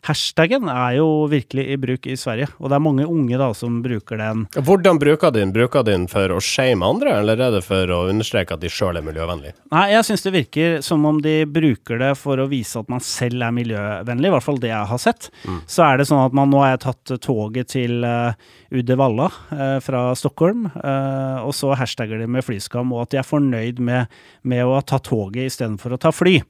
flyskam-hashtagen 0.04 0.68
er 0.68 0.96
jo 0.98 1.26
virkelig 1.28 1.72
i 1.72 1.76
bruk 1.76 2.06
i 2.06 2.16
Sverige. 2.16 2.48
Og 2.58 2.68
det 2.68 2.76
er 2.76 2.82
mange 2.82 3.06
unge 3.06 3.38
da 3.38 3.52
som 3.54 3.82
bruker 3.82 4.18
den. 4.18 4.46
Hvordan 4.54 4.98
bruker 4.98 5.30
de 5.30 5.40
den? 5.40 5.52
Bruker 5.52 5.82
de 5.82 5.92
den 5.92 6.06
for 6.08 6.28
å 6.30 6.40
shame 6.40 6.84
andre, 6.84 7.20
eller 7.20 7.38
er 7.38 7.52
det 7.54 7.64
for 7.64 7.86
å 7.90 8.08
understreke 8.10 8.54
at 8.54 8.60
de 8.60 8.68
sjøl 8.68 8.96
er 8.96 9.04
miljøvennlige? 9.04 9.54
Nei, 9.72 9.92
jeg 9.92 10.04
syns 10.04 10.24
det 10.24 10.34
virker 10.34 10.80
som 10.82 11.04
om 11.04 11.20
de 11.22 11.44
bruker 11.46 11.98
det 11.98 12.14
for 12.18 12.38
å 12.38 12.48
vise 12.48 12.78
at 12.78 12.88
man 12.88 13.00
selv 13.00 13.42
er 13.42 13.54
miljøvennlig, 13.54 14.28
i 14.28 14.34
hvert 14.34 14.46
fall 14.46 14.60
det 14.60 14.72
jeg 14.72 14.90
har 14.90 15.02
sett. 15.02 15.30
Så 15.66 15.84
er 15.86 15.98
det 15.98 16.08
sånn 16.10 16.24
at 16.24 16.36
man 16.36 16.50
nå 16.50 16.62
har 16.62 16.74
jeg 16.74 16.84
tatt 16.86 17.14
toget 17.24 17.72
til 17.74 18.04
uh, 18.04 18.34
Uddevalla 18.74 19.30
uh, 19.52 19.78
fra 19.84 20.06
Stockholm, 20.18 20.66
uh, 20.76 21.44
og 21.44 21.54
så 21.56 21.74
hashtagger 21.78 22.20
de 22.20 22.28
med 22.30 22.44
flyskam, 22.46 22.92
og 22.94 23.06
at 23.06 23.14
de 23.14 23.22
er 23.22 23.28
fornøyd 23.28 23.80
med, 23.84 24.10
med 24.42 24.64
å 24.66 24.76
ha 24.78 24.82
tatt 24.84 25.08
toget 25.08 25.52
istedenfor 25.52 25.94
å 25.94 26.00
ta 26.00 26.12
fly. 26.14 26.40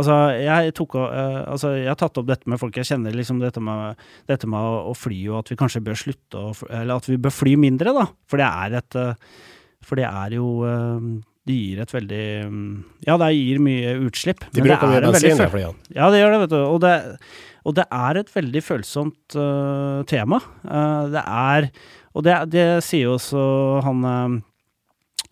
Altså 0.00 0.14
jeg, 0.40 0.72
tok, 0.78 0.96
uh, 0.96 1.42
altså, 1.52 1.74
jeg 1.76 1.90
har 1.90 1.98
tatt 2.00 2.16
opp 2.20 2.28
dette 2.30 2.48
med 2.48 2.60
folk 2.60 2.76
jeg 2.80 2.88
kjenner, 2.88 3.12
liksom 3.16 3.42
dette 3.42 3.60
med, 3.60 3.98
dette 4.30 4.48
med 4.48 4.56
å, 4.56 4.86
å 4.88 4.94
fly, 4.96 5.18
og 5.28 5.42
at 5.42 5.52
vi 5.52 5.58
kanskje 5.60 5.82
bør 5.84 5.98
slutte 6.00 6.40
å 6.40 6.52
Eller 6.70 6.96
at 6.96 7.08
vi 7.10 7.18
bør 7.20 7.34
fly 7.34 7.58
mindre, 7.60 7.92
da. 7.96 8.06
For 8.30 8.40
det 8.40 8.48
er 8.48 8.78
et 8.80 8.96
uh, 8.96 9.36
For 9.84 10.00
det 10.00 10.08
er 10.08 10.36
jo 10.38 10.48
uh, 10.64 11.10
Det 11.44 11.56
gir 11.58 11.82
et 11.84 11.92
veldig 11.92 12.26
mm, 12.48 12.68
Ja, 13.08 13.18
det 13.20 13.32
gir 13.36 13.60
mye 13.60 13.96
utslipp. 14.08 14.46
De 14.54 14.64
bruker 14.64 14.88
mye 14.88 15.02
bensin, 15.10 15.36
i 15.36 15.50
flyene. 15.56 15.90
ja, 15.92 16.08
det 16.14 16.22
gjør 16.22 16.36
det, 16.36 16.44
vet 16.46 16.54
du. 16.54 16.60
Og 16.62 16.78
det, 16.84 16.94
og 17.68 17.76
det 17.76 17.86
er 17.98 18.20
et 18.22 18.30
veldig 18.32 18.62
følsomt 18.64 19.36
tema. 20.08 20.38
Det 21.12 21.22
er 21.22 21.68
Og 22.16 22.24
det, 22.24 22.38
det 22.54 22.66
sier 22.86 23.10
jo 23.10 23.18
også 23.18 23.44
han 23.84 24.40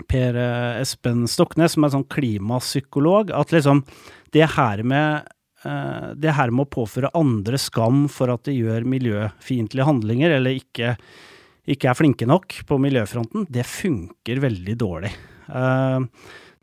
Per 0.08 0.38
øh, 0.38 0.80
Espen 0.80 1.26
Stoknes, 1.30 1.76
som 1.76 1.86
er 1.86 1.94
sånn 1.94 2.08
klimapsykolog, 2.12 3.32
at 3.36 3.52
liksom 3.54 3.84
det 4.34 4.46
her 4.56 4.84
med 4.86 5.28
øh, 5.66 6.10
det 6.16 6.36
her 6.36 6.52
med 6.54 6.68
å 6.68 6.72
påføre 6.78 7.12
andre 7.18 7.60
skam 7.60 8.06
for 8.12 8.32
at 8.32 8.46
de 8.48 8.56
gjør 8.56 8.88
miljøfiendtlige 8.88 9.88
handlinger, 9.88 10.36
eller 10.38 10.60
ikke, 10.60 10.94
ikke 11.70 11.90
er 11.90 11.98
flinke 11.98 12.28
nok 12.30 12.60
på 12.68 12.80
miljøfronten, 12.82 13.48
det 13.52 13.68
funker 13.68 14.42
veldig 14.46 14.76
dårlig. 14.80 15.14
Eh, 15.50 15.98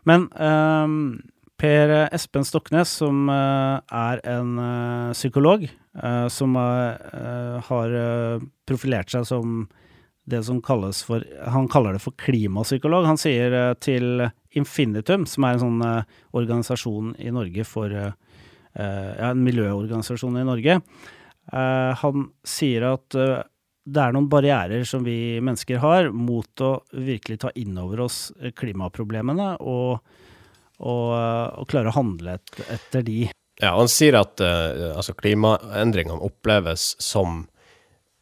men 0.08 0.30
eh, 0.40 0.94
Per 1.58 1.92
Espen 2.14 2.46
Stoknes, 2.46 2.92
som 3.02 3.28
eh, 3.34 3.98
er 3.98 4.22
en 4.30 4.54
eh, 4.62 5.16
psykolog, 5.18 5.66
eh, 5.68 6.28
som 6.30 6.56
eh, 6.62 7.58
har 7.70 7.98
eh, 8.04 8.46
profilert 8.70 9.12
seg 9.14 9.26
som 9.28 9.66
det 10.28 10.44
som 10.44 10.62
kalles 10.62 11.02
for 11.08 11.24
Han 11.48 11.68
kaller 11.72 11.96
det 11.96 12.04
for 12.04 12.16
klimapsykolog. 12.20 13.08
Han 13.08 13.20
sier 13.20 13.54
eh, 13.56 13.74
til 13.80 14.28
Infinitum, 14.58 15.26
som 15.30 15.46
er 15.48 15.56
en 15.56 15.64
sånn 15.64 15.86
eh, 15.86 16.18
organisasjon 16.36 17.14
i 17.24 17.32
Norge 17.36 17.68
for 17.68 17.94
eh, 17.94 18.16
Ja, 18.78 19.32
en 19.32 19.42
miljøorganisasjon 19.42 20.36
i 20.38 20.44
Norge. 20.46 20.82
han 21.50 22.26
sier 22.46 22.84
at 22.86 23.16
det 23.16 24.02
er 24.04 24.14
noen 24.14 24.28
barrierer 24.30 24.84
som 24.86 25.02
vi 25.02 25.40
mennesker 25.42 25.80
har 25.82 26.12
mot 26.14 26.62
å 26.62 26.70
virkelig 26.94 27.40
ta 27.42 27.50
inn 27.58 27.80
over 27.82 28.04
oss 28.06 28.20
klimaproblemene 28.54 29.48
og, 29.66 29.98
og, 30.78 31.10
og 31.10 31.66
klare 31.72 31.90
å 31.90 31.96
handle 31.96 32.38
et, 32.38 32.54
etter 32.76 33.08
de. 33.08 33.18
Ja, 33.64 33.74
han 33.80 33.90
sier 33.90 34.20
at 34.20 34.46
altså, 34.46 35.18
klimaendringene 35.18 36.22
oppleves 36.30 36.92
som 37.02 37.48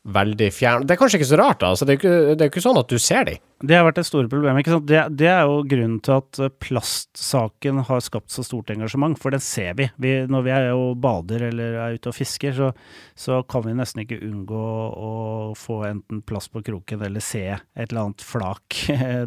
veldig 0.05 0.51
fjern. 0.53 0.85
Det 0.85 0.95
er 0.95 0.99
kanskje 1.01 1.19
ikke 1.19 1.31
så 1.31 1.39
rart, 1.41 1.59
da. 1.63 1.71
Altså, 1.73 1.87
det 1.87 1.95
er 1.95 1.97
jo 1.97 2.35
ikke, 2.35 2.49
ikke 2.51 2.63
sånn 2.63 2.79
at 2.81 2.91
du 2.91 2.97
ser 3.01 3.25
dem. 3.29 3.41
Det 3.63 3.71
har 3.71 3.85
vært 3.87 4.01
et 4.01 4.07
stort 4.07 4.27
problem. 4.27 4.57
ikke 4.59 4.73
sant? 4.73 4.87
Det, 4.89 4.99
det 5.15 5.29
er 5.31 5.45
jo 5.47 5.61
grunnen 5.63 5.99
til 6.03 6.17
at 6.17 6.39
eh, 6.43 6.51
plastsaken 6.59 7.79
har 7.87 8.01
skapt 8.03 8.33
så 8.33 8.43
stort 8.43 8.73
engasjement, 8.73 9.15
for 9.21 9.31
den 9.31 9.43
ser 9.43 9.77
vi. 9.79 9.87
vi 9.95 10.11
når 10.27 10.43
vi 10.43 10.51
er 10.51 10.67
jo 10.73 10.89
bader 10.99 11.47
eller 11.47 11.77
er 11.85 11.95
ute 11.95 12.11
og 12.11 12.17
fisker, 12.17 12.51
så, 12.57 12.73
så 13.15 13.39
kan 13.47 13.63
vi 13.63 13.77
nesten 13.77 14.03
ikke 14.03 14.19
unngå 14.27 14.65
å 15.07 15.13
få 15.55 15.85
enten 15.87 16.19
plast 16.27 16.51
på 16.51 16.65
kroken 16.67 17.05
eller 17.07 17.23
se 17.23 17.45
et 17.55 17.87
eller 17.87 18.01
annet 18.09 18.25
flak 18.27 18.81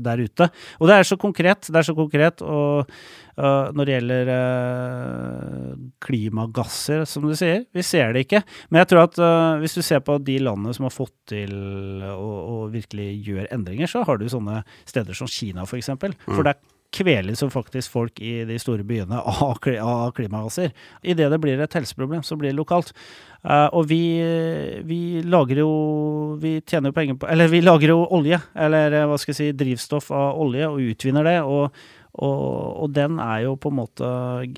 der 0.08 0.20
ute. 0.20 0.50
Og 0.76 0.92
det 0.92 0.99
er 0.99 1.08
så 1.08 1.16
konkret. 1.20 1.64
Det 1.64 1.80
er 1.80 1.88
så 1.88 1.97
konkret. 1.97 2.44
Og 2.44 2.85
uh, 2.85 3.73
når 3.73 3.88
det 3.88 3.97
gjelder 3.97 4.32
uh, 4.35 5.73
klimagasser, 6.04 7.06
som 7.08 7.25
du 7.25 7.32
sier, 7.38 7.64
vi 7.73 7.85
ser 7.87 8.12
det 8.12 8.26
ikke. 8.26 8.42
Men 8.68 8.82
jeg 8.82 8.92
tror 8.92 9.06
at 9.06 9.20
uh, 9.23 9.56
hvis 9.62 9.78
du 9.78 9.82
ser 9.87 10.04
på 10.04 10.18
de 10.20 10.37
landene 10.44 10.76
som 10.76 10.88
har 10.88 10.94
fått 10.94 11.16
til 11.32 11.54
å 12.04 12.66
virkelig 12.73 13.11
gjøre 13.25 13.49
endringer, 13.54 13.88
så 13.90 14.04
har 14.04 14.17
du 14.20 14.28
sånne 14.32 14.62
steder 14.88 15.16
som 15.16 15.30
Kina, 15.30 15.66
for 15.68 15.80
eksempel. 15.80 16.16
For 16.26 16.46
der 16.46 16.58
kveles 16.94 17.42
jo 17.42 17.50
faktisk 17.52 17.92
folk 17.92 18.20
i 18.25 18.42
de 18.48 18.56
store 18.60 18.84
byene 18.87 19.20
av, 19.32 19.58
av 19.82 20.12
klimagasser. 20.16 20.72
Idet 21.02 21.30
det 21.32 21.40
blir 21.42 21.60
et 21.60 21.76
helseproblem, 21.76 22.25
så 22.25 22.38
blir 22.40 22.52
det 22.52 22.58
lokalt. 22.58 22.94
Uh, 23.44 23.68
og 23.76 23.87
vi, 23.87 24.00
vi 24.82 25.20
lager 25.22 25.60
jo 25.60 25.68
Vi 26.42 26.56
tjener 26.66 26.90
jo 26.90 26.94
penger 26.96 27.14
på 27.22 27.28
Eller 27.30 27.46
vi 27.46 27.60
lager 27.62 27.92
jo 27.92 28.00
olje, 28.16 28.40
eller 28.58 28.96
eh, 28.98 29.04
hva 29.06 29.14
skal 29.14 29.30
jeg 29.30 29.38
si, 29.38 29.46
drivstoff 29.54 30.10
av 30.10 30.40
olje, 30.42 30.66
og 30.66 30.82
utvinner 30.82 31.28
det. 31.28 31.37
Og, 31.46 31.78
og, 32.18 32.42
og 32.82 32.90
den 32.96 33.20
er 33.22 33.46
jo 33.46 33.54
på 33.60 33.70
en 33.70 33.78
måte 33.78 34.10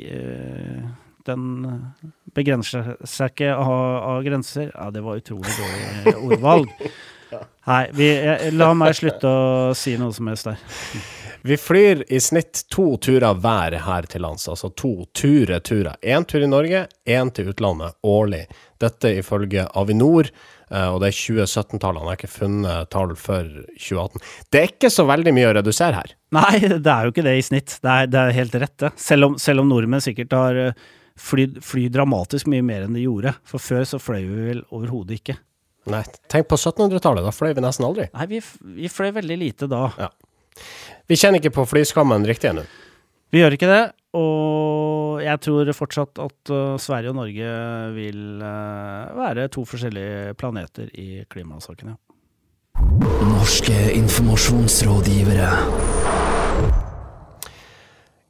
eh, 0.06 0.88
Den 1.28 1.44
begrenser 2.34 2.94
seg 3.04 3.34
ikke 3.34 3.52
av, 3.52 3.78
av 4.14 4.24
grenser. 4.24 4.70
Ja, 4.72 4.88
det 4.94 5.04
var 5.04 5.20
utrolig 5.20 5.56
dårlig 5.60 6.16
ordvalg. 6.24 6.76
Nei, 7.70 7.84
vi, 7.94 8.10
jeg, 8.10 8.52
la 8.58 8.72
meg 8.74 8.96
slutte 8.98 9.30
å 9.30 9.72
si 9.78 9.96
noe 10.00 10.14
som 10.16 10.30
helst 10.30 10.48
der. 10.50 10.60
Vi 11.42 11.56
flyr 11.56 12.02
i 12.12 12.18
snitt 12.20 12.66
to 12.68 12.98
turer 13.00 13.38
hver 13.40 13.72
her 13.86 14.08
til 14.12 14.20
lands, 14.26 14.44
altså 14.50 14.68
to 14.76 15.06
ture-turer. 15.16 15.96
Én 16.04 16.26
tur 16.28 16.44
i 16.44 16.48
Norge, 16.50 16.82
én 17.08 17.30
til 17.32 17.48
utlandet 17.54 17.96
årlig. 18.04 18.42
Dette 18.80 19.14
ifølge 19.22 19.64
Avinor, 19.80 20.28
eh, 20.68 20.88
og 20.90 21.00
det 21.00 21.08
er 21.08 21.16
2017-tallene. 21.16 22.04
Jeg 22.04 22.12
har 22.12 22.20
ikke 22.20 22.32
funnet 22.34 22.92
tall 22.92 23.16
for 23.16 23.48
2018. 23.72 24.24
Det 24.52 24.60
er 24.60 24.72
ikke 24.74 24.92
så 24.92 25.08
veldig 25.08 25.36
mye 25.38 25.48
å 25.48 25.56
redusere 25.62 26.02
her. 26.02 26.14
Nei, 26.36 26.54
det 26.60 26.92
er 26.92 27.08
jo 27.08 27.14
ikke 27.14 27.24
det 27.24 27.36
i 27.38 27.46
snitt. 27.48 27.78
Det 27.80 27.94
er, 27.96 28.10
det 28.12 28.20
er 28.20 28.36
helt 28.36 28.60
rett, 28.60 28.76
det. 28.84 28.94
Selv 29.00 29.30
om, 29.30 29.38
selv 29.40 29.64
om 29.64 29.72
nordmenn 29.72 30.04
sikkert 30.04 30.36
har 30.36 30.64
eh, 30.68 30.88
flydd 31.20 31.62
fly 31.64 31.88
dramatisk 31.92 32.52
mye 32.52 32.64
mer 32.64 32.84
enn 32.84 33.00
de 33.00 33.06
gjorde. 33.06 33.32
For 33.48 33.62
før 33.62 33.88
så 33.88 34.02
fløy 34.02 34.26
vi 34.26 34.50
vel 34.50 34.66
overhodet 34.68 35.22
ikke. 35.22 35.40
Nei, 35.88 36.02
tenk 36.28 36.48
på 36.50 36.58
1700-tallet, 36.58 37.24
da 37.24 37.32
fløy 37.32 37.54
vi 37.56 37.64
nesten 37.64 37.86
aldri. 37.88 38.10
Nei, 38.12 38.26
vi, 38.28 38.42
vi 38.76 38.90
fløy 38.92 39.14
veldig 39.16 39.38
lite 39.40 39.68
da. 39.70 39.86
Ja. 39.96 40.10
Vi 41.08 41.16
kjenner 41.18 41.40
ikke 41.40 41.54
på 41.56 41.64
flyskammen 41.70 42.26
riktig 42.28 42.50
ennå. 42.52 42.66
Vi 43.30 43.40
gjør 43.40 43.54
ikke 43.56 43.70
det, 43.70 43.82
og 44.18 45.22
jeg 45.22 45.40
tror 45.46 45.72
fortsatt 45.76 46.18
at 46.22 46.52
uh, 46.52 46.74
Sverige 46.82 47.12
og 47.12 47.18
Norge 47.20 47.50
vil 47.94 48.42
uh, 48.42 49.10
være 49.16 49.48
to 49.54 49.64
forskjellige 49.68 50.34
planeter 50.40 50.90
i 50.98 51.22
klimasakene. 51.30 51.94
Norske 53.30 53.78
informasjonsrådgivere. 53.94 55.50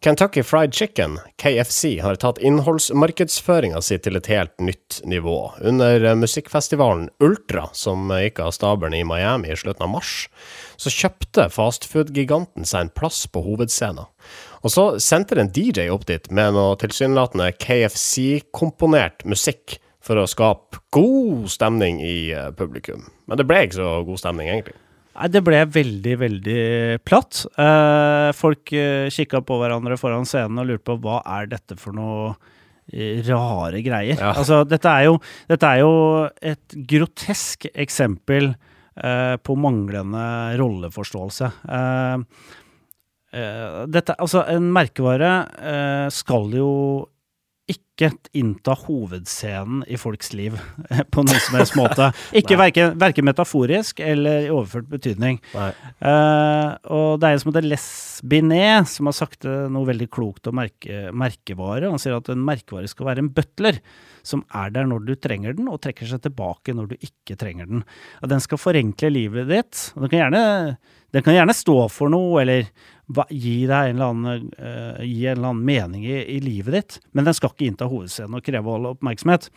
Kentucky 0.03 0.43
Fried 0.43 0.75
Chicken, 0.75 1.19
KFC, 1.37 2.01
har 2.01 2.15
tatt 2.17 2.39
innholdsmarkedsføringa 2.41 3.83
si 3.85 3.99
til 4.01 4.17
et 4.17 4.31
helt 4.33 4.55
nytt 4.57 5.03
nivå. 5.05 5.51
Under 5.61 6.01
eh, 6.01 6.17
musikkfestivalen 6.17 7.11
Ultra, 7.21 7.67
som 7.77 8.09
gikk 8.09 8.41
av 8.41 8.55
stabelen 8.57 8.97
i 8.97 9.03
Miami 9.05 9.53
i 9.53 9.59
slutten 9.61 9.85
av 9.85 9.93
mars, 9.93 10.15
så 10.81 10.89
kjøpte 10.95 11.51
fastfood-giganten 11.53 12.65
seg 12.65 12.87
en 12.87 12.95
plass 12.97 13.27
på 13.29 13.45
hovedscenen. 13.45 14.09
Og 14.65 14.73
så 14.73 14.87
sendte 15.05 15.37
en 15.37 15.53
DJ 15.53 15.91
opp 15.93 16.09
dit 16.09 16.33
med 16.33 16.57
noe 16.57 16.81
tilsynelatende 16.81 17.53
KFC-komponert 17.61 19.29
musikk 19.29 19.83
for 20.01 20.17
å 20.17 20.29
skape 20.33 20.81
god 20.97 21.45
stemning 21.53 22.01
i 22.01 22.31
eh, 22.33 22.49
publikum. 22.57 23.11
Men 23.29 23.37
det 23.37 23.45
ble 23.53 23.67
ikke 23.67 23.83
så 23.83 23.99
god 24.09 24.25
stemning, 24.25 24.49
egentlig. 24.49 24.81
Nei, 25.17 25.27
det 25.33 25.43
ble 25.45 25.59
veldig, 25.75 26.15
veldig 26.21 26.61
platt. 27.07 27.43
Eh, 27.59 28.31
folk 28.39 28.73
eh, 28.77 29.11
kikka 29.13 29.43
på 29.47 29.59
hverandre 29.61 29.99
foran 30.01 30.29
scenen 30.29 30.63
og 30.63 30.69
lurte 30.71 30.87
på 30.87 30.99
hva 31.03 31.19
er 31.39 31.51
dette 31.51 31.77
for 31.81 31.97
noe 31.97 32.31
eh, 32.93 33.19
rare 33.27 33.83
greier. 33.85 34.15
Ja. 34.15 34.33
Altså, 34.39 34.63
dette 34.71 34.93
er, 34.93 35.09
jo, 35.11 35.19
dette 35.51 35.67
er 35.75 35.83
jo 35.83 35.93
et 36.53 36.79
grotesk 36.95 37.67
eksempel 37.75 38.53
eh, 38.53 39.37
på 39.43 39.59
manglende 39.59 40.25
rolleforståelse. 40.63 41.53
Eh, 41.77 42.51
eh, 43.35 43.81
dette, 43.91 44.15
Altså, 44.15 44.47
en 44.47 44.71
merkevare 44.79 45.33
eh, 45.59 46.07
skal 46.15 46.55
jo 46.55 46.71
ikke 47.71 48.11
innta 48.37 48.75
hovedscenen 48.87 49.83
i 49.91 49.99
folks 50.01 50.33
liv 50.37 50.57
på 51.13 51.25
noen 51.25 51.43
som 51.45 51.59
helst 51.59 51.77
måte. 51.79 52.11
Ikke 52.41 52.59
verken, 52.59 52.95
verken 53.01 53.27
metaforisk 53.29 54.01
eller 54.05 54.47
i 54.47 54.53
overført 54.53 54.89
betydning. 54.91 55.41
Eh, 55.55 56.69
og 56.91 57.21
det 57.21 57.29
er 57.29 57.37
en 57.37 57.43
som 57.43 57.53
heter 57.53 57.69
Les 57.69 57.89
Binet, 58.31 58.89
som 58.91 59.11
har 59.11 59.17
sagt 59.17 59.47
eh, 59.49 59.67
noe 59.73 59.89
veldig 59.89 60.09
klokt 60.13 60.49
om 60.51 60.59
merke, 60.61 61.11
merkevare. 61.13 61.91
Han 61.91 62.01
sier 62.01 62.17
at 62.19 62.31
en 62.33 62.45
merkevare 62.47 62.91
skal 62.91 63.11
være 63.11 63.25
en 63.25 63.33
butler, 63.37 63.81
som 64.27 64.45
er 64.57 64.73
der 64.75 64.89
når 64.89 65.05
du 65.07 65.15
trenger 65.17 65.57
den, 65.57 65.69
og 65.71 65.83
trekker 65.85 66.09
seg 66.09 66.25
tilbake 66.25 66.75
når 66.77 66.93
du 66.93 66.97
ikke 66.99 67.39
trenger 67.41 67.69
den. 67.71 67.85
Og 68.21 68.33
den 68.33 68.43
skal 68.45 68.61
forenkle 68.61 69.13
livet 69.13 69.51
ditt. 69.51 69.85
Den 69.97 70.09
kan 70.09 70.25
gjerne, 70.25 70.45
den 71.15 71.27
kan 71.27 71.37
gjerne 71.37 71.57
stå 71.57 71.79
for 71.93 72.13
noe, 72.13 72.41
eller 72.43 72.73
hva- 73.11 73.27
gi 73.31 73.67
deg 73.67 73.91
en 73.91 73.97
eller 73.97 74.13
annen, 74.15 74.51
uh, 74.59 75.01
en 75.01 75.33
eller 75.33 75.49
annen 75.51 75.65
mening 75.67 76.05
i, 76.07 76.21
i 76.37 76.41
livet 76.45 76.73
ditt, 76.77 76.99
men 77.13 77.27
den 77.27 77.35
skal 77.35 77.51
ikke 77.55 77.67
innta 77.71 77.89
hovedscenen 77.91 78.39
og 78.39 78.45
kreve 78.47 78.71
all 78.75 78.91
oppmerksomhet. 78.93 79.49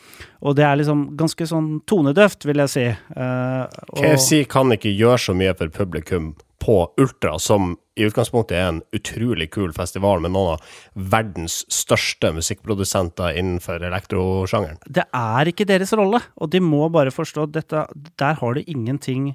Og 0.41 0.55
det 0.57 0.65
er 0.65 0.79
liksom 0.81 1.05
ganske 1.19 1.47
sånn 1.49 1.75
tonedøft, 1.89 2.45
vil 2.49 2.63
jeg 2.65 2.73
si. 2.73 2.87
Uh, 3.15 3.67
og- 3.91 4.01
KFC 4.01 4.43
kan 4.49 4.73
ikke 4.75 4.93
gjøre 4.97 5.21
så 5.27 5.37
mye 5.37 5.53
for 5.59 5.67
publikum 5.73 6.33
på 6.63 6.77
Ultra, 6.97 7.35
som 7.43 7.73
i 7.99 8.05
utgangspunktet 8.07 8.55
er 8.55 8.69
en 8.71 8.77
utrolig 8.95 9.49
kul 9.51 9.73
festival 9.75 10.21
med 10.23 10.31
noen 10.31 10.53
av 10.55 10.61
verdens 10.95 11.57
største 11.69 12.31
musikkprodusenter 12.33 13.35
innenfor 13.37 13.83
elektrosjangeren. 13.83 14.79
det 14.87 15.03
er 15.13 15.51
ikke 15.51 15.67
deres 15.67 15.91
rolle, 15.93 16.21
og 16.39 16.49
de 16.49 16.61
må 16.63 16.87
bare 16.89 17.11
forstå 17.11 17.43
at 17.49 17.51
dette, 17.59 17.83
der 18.17 18.39
har 18.39 18.53
det 18.55 18.63
ingenting 18.71 19.33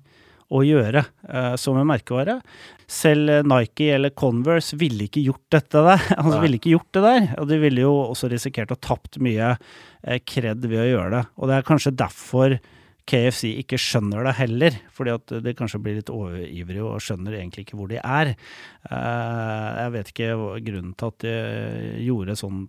å 0.49 0.63
gjøre 0.65 1.03
eh, 1.29 1.55
som 1.61 1.77
en 1.79 1.89
merkevare. 1.89 2.39
Selv 2.89 3.33
eh, 3.33 3.45
Nike 3.47 3.91
eller 3.95 4.15
Converse 4.17 4.77
ville 4.81 5.09
ikke 5.09 5.25
gjort 5.27 5.45
dette 5.59 5.85
der. 5.85 6.07
Altså, 6.19 6.41
ville 6.43 6.59
ikke 6.61 6.75
gjort 6.75 6.91
det 6.97 7.05
der, 7.05 7.29
og 7.41 7.51
de 7.51 7.61
ville 7.63 7.85
jo 7.85 7.93
også 8.09 8.31
risikert 8.33 8.73
å 8.75 8.81
tapt 8.81 9.21
mye 9.25 9.55
eh, 9.55 10.21
kred 10.25 10.65
ved 10.65 10.83
å 10.83 10.89
gjøre 10.89 11.13
det. 11.17 11.23
Og 11.37 11.51
det 11.51 11.59
er 11.59 11.69
kanskje 11.69 11.97
derfor 11.99 12.57
KFC 13.09 13.55
ikke 13.63 13.81
skjønner 13.81 14.27
det 14.27 14.35
heller, 14.37 14.81
fordi 14.93 15.15
at 15.15 15.37
de 15.45 15.55
kanskje 15.57 15.81
blir 15.85 15.97
litt 16.01 16.11
overivrige 16.13 16.85
og 16.85 17.01
skjønner 17.01 17.39
egentlig 17.39 17.65
ikke 17.65 17.79
hvor 17.79 17.89
de 17.89 18.03
er. 18.03 18.35
Jeg 18.85 19.95
vet 19.95 20.11
ikke 20.13 20.35
grunnen 20.67 20.91
til 20.93 21.15
at 21.15 21.25
de 21.25 21.33
gjorde 22.05 22.37
sånn 22.37 22.67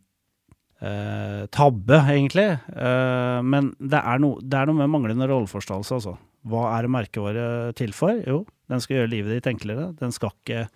tabbe, 1.52 2.00
egentlig. 2.16 2.48
Men 2.72 3.74
det 3.84 4.00
er, 4.00 4.24
no, 4.24 4.32
det 4.40 4.62
er 4.62 4.72
noe 4.72 4.80
med 4.80 4.94
manglende 4.96 5.28
rolleforståelse, 5.28 6.00
altså. 6.00 6.16
Hva 6.50 6.66
er 6.78 6.90
merkevare 6.92 7.46
til 7.78 7.94
for? 7.96 8.18
Jo, 8.26 8.44
den 8.72 8.82
skal 8.84 9.02
gjøre 9.02 9.14
livet 9.14 9.38
ditt 9.38 9.52
enklere. 9.52 9.92
Den 10.00 10.14
skal 10.16 10.34
ikke 10.34 10.68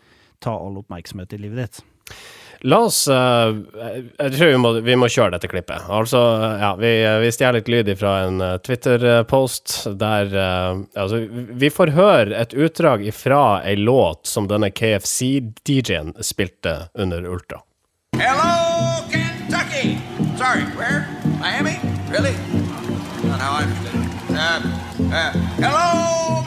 ta 0.43 0.53
all 0.53 0.79
oppmerksomhet 0.81 1.33
i 1.35 1.41
livet 1.41 1.63
ditt. 1.63 1.83
La 2.63 2.77
oss 2.87 3.07
eh, 3.11 3.55
Jeg 4.19 4.33
tror 4.37 4.51
vi 4.53 4.59
må, 4.61 4.71
vi 4.85 4.95
må 4.95 5.09
kjøre 5.11 5.35
dette 5.35 5.49
klippet. 5.51 5.83
Altså, 5.91 6.19
ja, 6.61 6.69
vi, 6.79 6.93
vi 7.25 7.31
stjeler 7.35 7.59
litt 7.59 7.71
lyd 7.71 7.91
fra 7.99 8.13
en 8.27 8.39
eh, 8.43 8.55
Twitter-post 8.63 9.75
der 9.99 10.31
eh, 10.31 10.83
Altså, 10.95 11.25
vi 11.27 11.71
får 11.73 11.91
høre 11.97 12.39
et 12.39 12.55
utdrag 12.55 13.03
ifra 13.09 13.59
ei 13.67 13.75
låt 13.79 14.31
som 14.31 14.47
denne 14.47 14.71
KFC-DJ-en 14.71 16.15
spilte 16.23 16.77
under 16.95 17.27
Ultra. 17.27 17.59
Hello, 18.15 19.03
Kentucky. 19.11 19.97
Sorry, 20.39 20.63
where? 20.79 21.03
Miami? 21.43 21.75
Really? 22.11 22.31
Not 23.27 23.41
how 23.41 23.59
I 23.59 23.63
understood. 23.63 23.99
Uh, 24.31 24.82
uh, 24.99 25.31
hello, 25.57 26.42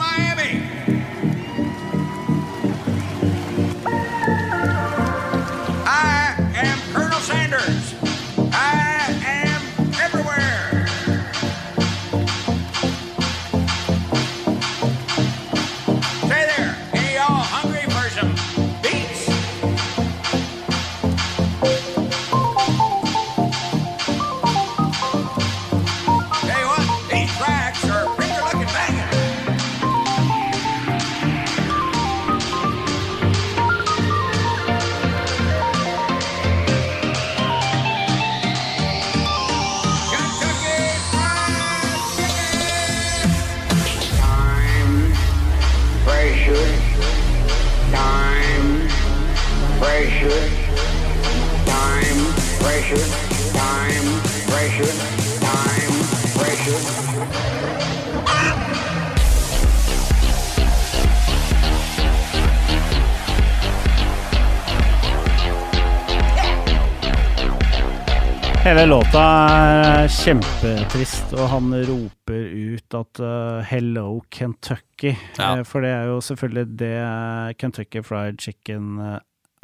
låta 68.87 69.21
er 69.51 70.07
kjempetrist, 70.11 71.33
og 71.35 71.49
han 71.51 71.73
roper 71.89 72.43
ut 72.53 72.95
at 72.95 73.19
uh, 73.19 73.59
'Hello, 73.67 74.21
Kentucky'. 74.31 75.17
Ja. 75.35 75.57
Eh, 75.57 75.63
For 75.67 75.83
det 75.83 75.89
er 75.91 76.05
jo 76.07 76.21
selvfølgelig 76.23 76.77
det 76.79 77.57
Kentucky 77.59 78.03
Fried 78.05 78.39
Chicken 78.39 78.99
eh, 78.99 79.19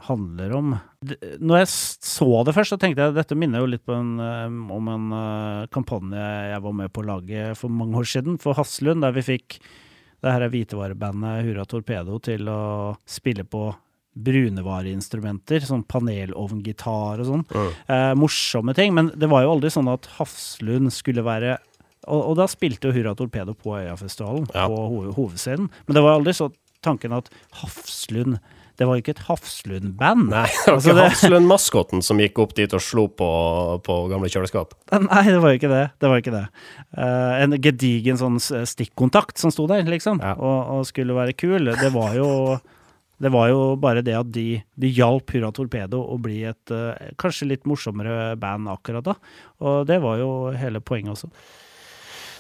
handler 0.10 0.56
om. 0.58 0.74
Når 1.40 1.62
jeg 1.62 1.70
så 1.72 2.44
det 2.44 2.56
først, 2.58 2.74
så 2.76 2.80
tenkte 2.82 3.06
jeg 3.06 3.16
dette 3.16 3.38
minner 3.40 3.64
jo 3.64 3.72
litt 3.72 3.86
på 3.86 3.96
en, 3.96 4.20
eh, 4.20 4.76
om 4.76 4.92
en 4.92 5.16
eh, 5.16 5.68
kampanje 5.72 6.20
jeg 6.52 6.62
var 6.68 6.76
med 6.82 6.92
på 6.92 7.04
å 7.06 7.10
lage 7.14 7.56
for 7.56 7.72
mange 7.72 7.96
år 7.96 8.10
siden, 8.10 8.38
for 8.42 8.60
Haslund, 8.60 9.06
der 9.06 9.16
vi 9.16 9.24
fikk 9.24 9.60
det 10.24 10.32
her 10.36 10.50
hvitevarebandet 10.50 11.48
Hurra 11.48 11.66
Torpedo 11.66 12.20
til 12.20 12.48
å 12.52 12.98
spille 13.08 13.48
på 13.48 13.70
brunevareinstrumenter, 14.16 15.64
sånn 15.68 15.84
panelovngitar 15.90 17.22
og 17.24 17.28
sånn. 17.30 17.44
Eh, 17.88 18.14
morsomme 18.20 18.76
ting, 18.78 18.94
men 18.96 19.12
det 19.16 19.30
var 19.32 19.44
jo 19.46 19.54
aldri 19.56 19.72
sånn 19.74 19.92
at 19.92 20.10
Hafslund 20.20 20.92
skulle 20.94 21.24
være 21.26 21.58
og, 22.04 22.20
og 22.20 22.34
da 22.36 22.50
spilte 22.52 22.90
jo 22.90 22.92
Hurra 22.98 23.14
Torpedo 23.16 23.54
på 23.56 23.78
Øyafestivalen, 23.80 24.50
Ja. 24.52 24.66
på 24.68 24.76
ho 24.76 25.14
hovedscenen. 25.16 25.70
Men 25.88 25.96
det 25.96 26.02
var 26.04 26.18
aldri 26.20 26.34
så 26.36 26.50
tanken 26.84 27.14
at 27.16 27.30
Hafslund 27.62 28.40
Det 28.76 28.88
var 28.90 28.98
jo 28.98 29.04
ikke 29.04 29.14
et 29.14 29.22
Hafslund-band. 29.30 30.30
Nei, 30.34 30.48
det 30.50 30.66
var 30.66 30.74
Altså, 30.74 30.90
ikke 30.90 31.04
Hafslund-maskoten 31.14 32.02
som 32.04 32.18
gikk 32.18 32.40
opp 32.42 32.56
dit 32.58 32.74
og 32.74 32.82
slo 32.82 33.06
på, 33.08 33.28
på 33.86 33.98
gamle 34.10 34.28
kjøleskap. 34.34 34.74
Nei, 34.92 35.24
det 35.30 35.40
var 35.40 35.54
jo 35.54 35.60
ikke 35.62 35.70
det. 35.72 35.84
Det 36.02 36.10
var 36.10 36.18
ikke 36.24 36.34
det. 36.34 36.44
Uh, 36.98 37.34
en 37.46 37.54
gedigen 37.62 38.18
sånn 38.18 38.40
stikkontakt 38.42 39.38
som 39.38 39.54
sto 39.54 39.68
der, 39.70 39.86
liksom, 39.86 40.20
Ja. 40.26 40.34
og, 40.34 40.74
og 40.80 40.88
skulle 40.90 41.14
være 41.16 41.38
kul. 41.38 41.70
Det 41.70 41.92
var 41.94 42.18
jo 42.18 42.58
det 43.24 43.32
var 43.34 43.48
jo 43.52 43.60
bare 43.80 44.04
det 44.06 44.14
at 44.20 44.30
de, 44.36 44.46
de 44.76 44.90
hjalp 44.94 45.32
Hurra 45.34 45.50
Torpedo 45.56 46.02
å 46.14 46.18
bli 46.22 46.42
et 46.50 46.74
eh, 46.76 47.12
kanskje 47.22 47.48
litt 47.50 47.68
morsommere 47.70 48.34
band 48.40 48.68
akkurat 48.74 49.06
da. 49.08 49.16
Og 49.64 49.86
det 49.90 50.00
var 50.04 50.20
jo 50.22 50.30
hele 50.60 50.82
poenget 50.84 51.16
også. 51.16 51.30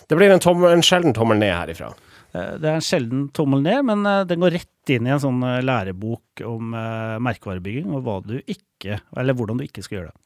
Det 0.09 0.17
blir 0.19 0.33
en, 0.33 0.41
tommel, 0.43 0.73
en 0.75 0.83
sjelden 0.85 1.15
tommel 1.15 1.39
ned 1.39 1.53
herifra. 1.55 1.93
Eh, 2.35 2.55
Det 2.59 2.67
er 2.69 2.75
en 2.77 2.83
sjelden 2.85 3.29
tommel 3.35 3.63
ned, 3.65 3.79
men 3.89 4.03
eh, 4.09 4.25
den 4.29 4.43
går 4.43 4.57
rett 4.59 4.93
inn 4.93 5.07
i 5.07 5.13
en 5.15 5.23
sånn 5.23 5.39
lærebok 5.63 6.43
om 6.43 6.73
merkevarebygging 7.23 7.87
og 7.95 8.03
hva 8.03 8.17
du 8.27 8.35
ikke, 8.43 8.99
eller 9.15 9.37
hvordan 9.39 9.61
du 9.61 9.63
ikke 9.69 9.85
skal 9.85 10.01
gjøre 10.01 10.11
det. 10.11 10.21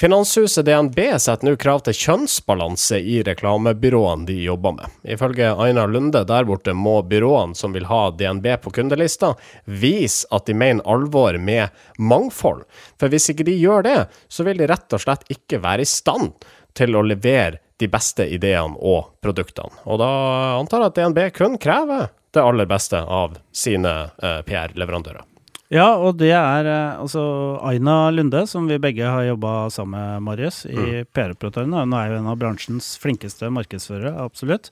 Finanshuset 0.00 0.66
DNB 0.66 0.98
setter 1.18 1.42
nå 1.48 1.56
krav 1.58 1.80
til 1.82 1.96
kjønnsbalanse 1.98 3.00
i 3.02 3.16
reklamebyråene 3.26 4.28
de 4.28 4.36
jobber 4.44 4.76
med. 4.76 4.92
Ifølge 5.02 5.48
Aina 5.58 5.88
Lunde 5.90 6.20
der 6.22 6.44
borte 6.46 6.70
må 6.70 7.00
byråene 7.02 7.58
som 7.58 7.72
vil 7.74 7.88
ha 7.90 8.04
DNB 8.14 8.46
på 8.62 8.70
kundelista, 8.76 9.32
vise 9.64 10.28
at 10.30 10.46
de 10.46 10.54
mener 10.54 10.86
alvor 10.86 11.34
med 11.42 11.74
mangfold. 11.98 12.62
For 12.94 13.10
hvis 13.10 13.26
ikke 13.32 13.48
de 13.48 13.56
gjør 13.58 13.82
det, 13.88 13.96
så 14.30 14.46
vil 14.46 14.62
de 14.62 14.68
rett 14.70 14.94
og 14.94 15.02
slett 15.02 15.26
ikke 15.34 15.58
være 15.64 15.82
i 15.82 15.90
stand 15.90 16.46
til 16.78 16.94
å 16.94 17.02
levere 17.02 17.58
de 17.82 17.88
beste 17.90 18.28
ideene 18.30 18.78
og 18.78 19.16
produktene. 19.18 19.82
Og 19.90 19.98
da 19.98 20.12
antar 20.60 20.84
jeg 20.84 20.92
at 20.92 21.00
DNB 21.00 21.20
kun 21.34 21.58
krever 21.58 22.06
det 22.30 22.46
aller 22.46 22.70
beste 22.70 23.02
av 23.02 23.34
sine 23.50 23.96
eh, 24.22 24.44
PR-leverandører. 24.46 25.26
Ja, 25.68 25.88
og 26.00 26.16
det 26.16 26.30
er 26.32 26.64
eh, 26.64 27.00
altså 27.02 27.22
Aina 27.68 28.08
Lunde, 28.14 28.46
som 28.48 28.68
vi 28.70 28.78
begge 28.80 29.04
har 29.04 29.26
jobba 29.26 29.68
sammen 29.72 29.98
med, 29.98 30.24
Marius, 30.24 30.62
i 30.64 31.02
PR-operatørene. 31.12 31.82
Hun 31.84 31.96
er 31.98 32.08
jo 32.08 32.20
en 32.22 32.30
av 32.32 32.38
bransjens 32.40 32.94
flinkeste 33.02 33.50
markedsførere, 33.52 34.14
absolutt. 34.24 34.70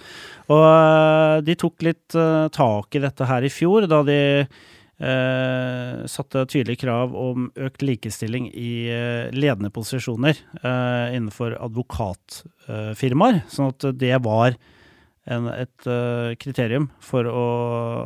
Og 0.49 0.65
eh, 0.65 1.43
de 1.45 1.59
tok 1.61 1.85
litt 1.85 2.17
uh, 2.17 2.49
tak 2.55 2.97
i 2.97 3.05
dette 3.05 3.29
her 3.29 3.45
i 3.45 3.53
fjor, 3.53 3.85
da 3.93 4.01
de 4.09 4.21
eh, 4.99 6.07
satte 6.09 6.47
tydelige 6.49 6.85
krav 6.85 7.15
om 7.17 7.51
økt 7.55 7.85
likestilling 7.85 8.49
i 8.55 8.89
eh, 8.93 9.35
ledende 9.35 9.71
posisjoner 9.75 10.39
eh, 10.63 11.17
innenfor 11.17 11.59
advokatfirmaer. 11.61 13.43
sånn 13.53 13.73
at 13.75 13.91
det 13.99 14.17
var 14.25 14.57
en, 15.27 15.49
et 15.51 15.89
uh, 15.91 16.33
kriterium 16.39 16.89
for 17.03 17.27
å, 17.27 17.47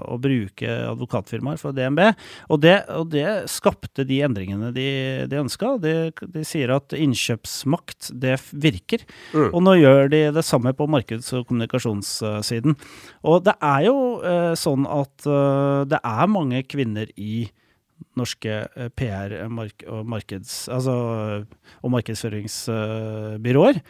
å 0.09 0.17
bruke 0.23 0.69
advokatfirmaer 0.91 1.61
for 1.61 1.77
DNB. 1.77 2.03
Og 2.49 2.63
det, 2.65 2.77
og 2.97 3.11
det 3.13 3.27
skapte 3.53 4.07
de 4.09 4.23
endringene 4.25 4.73
de, 4.77 4.89
de 5.31 5.41
ønska. 5.41 5.75
De, 5.83 5.95
de 6.37 6.45
sier 6.47 6.73
at 6.75 6.97
innkjøpsmakt, 6.97 8.13
det 8.23 8.39
virker. 8.51 9.05
Mm. 9.35 9.49
Og 9.51 9.65
nå 9.67 9.77
gjør 9.81 10.13
de 10.13 10.23
det 10.37 10.47
samme 10.47 10.73
på 10.77 10.89
markeds- 10.91 11.33
og 11.37 11.47
kommunikasjonssiden. 11.51 12.77
Og 13.29 13.45
det 13.49 13.57
er 13.59 13.89
jo 13.91 13.97
uh, 14.25 14.53
sånn 14.59 14.89
at 14.89 15.29
uh, 15.29 15.87
det 15.89 16.01
er 16.01 16.31
mange 16.33 16.65
kvinner 16.69 17.11
i 17.21 17.45
norske 18.17 18.63
PR- 18.97 19.37
og, 19.45 20.07
markeds, 20.09 20.55
altså, 20.73 20.95
og 21.85 21.93
markedsføringsbyråer. 21.93 23.81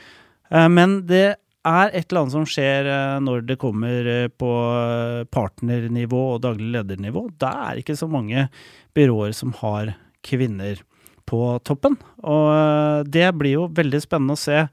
Men 0.75 0.97
det 1.07 1.39
er 1.67 1.93
et 1.93 2.07
eller 2.09 2.23
annet 2.23 2.35
som 2.35 2.47
skjer 2.49 2.89
eh, 2.89 3.17
når 3.25 3.43
det 3.49 3.59
kommer 3.61 4.07
eh, 4.09 4.29
på 4.33 4.51
eh, 4.51 5.25
partnernivå 5.33 6.23
og 6.35 6.45
daglig 6.47 6.71
ledernivå. 6.77 7.27
Det 7.41 7.51
er 7.51 7.81
ikke 7.81 7.99
så 7.99 8.09
mange 8.11 8.47
byråer 8.97 9.35
som 9.37 9.53
har 9.61 9.93
kvinner 10.27 10.81
på 11.29 11.43
toppen. 11.65 11.99
Og 12.27 13.07
det 13.07 13.29
blir 13.39 13.61
jo 13.61 13.69
veldig 13.77 14.01
spennende 14.03 14.35
å 14.35 14.41
se 14.41 14.65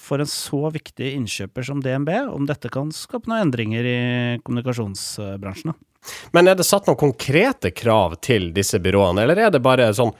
for 0.00 0.22
en 0.22 0.28
så 0.28 0.70
viktig 0.72 1.10
innkjøper 1.18 1.66
som 1.68 1.82
DNB, 1.84 2.08
om 2.32 2.46
dette 2.48 2.70
kan 2.72 2.88
skape 2.96 3.28
noen 3.28 3.44
endringer 3.44 3.84
i 3.86 3.98
kommunikasjonsbransjen. 4.40 5.74
Men 6.32 6.48
er 6.48 6.56
det 6.56 6.64
satt 6.64 6.88
noen 6.88 6.98
konkrete 6.98 7.70
krav 7.76 8.16
til 8.24 8.48
disse 8.56 8.80
byråene, 8.80 9.26
eller 9.26 9.44
er 9.44 9.52
det 9.52 9.60
bare 9.62 9.90
sånn 9.94 10.14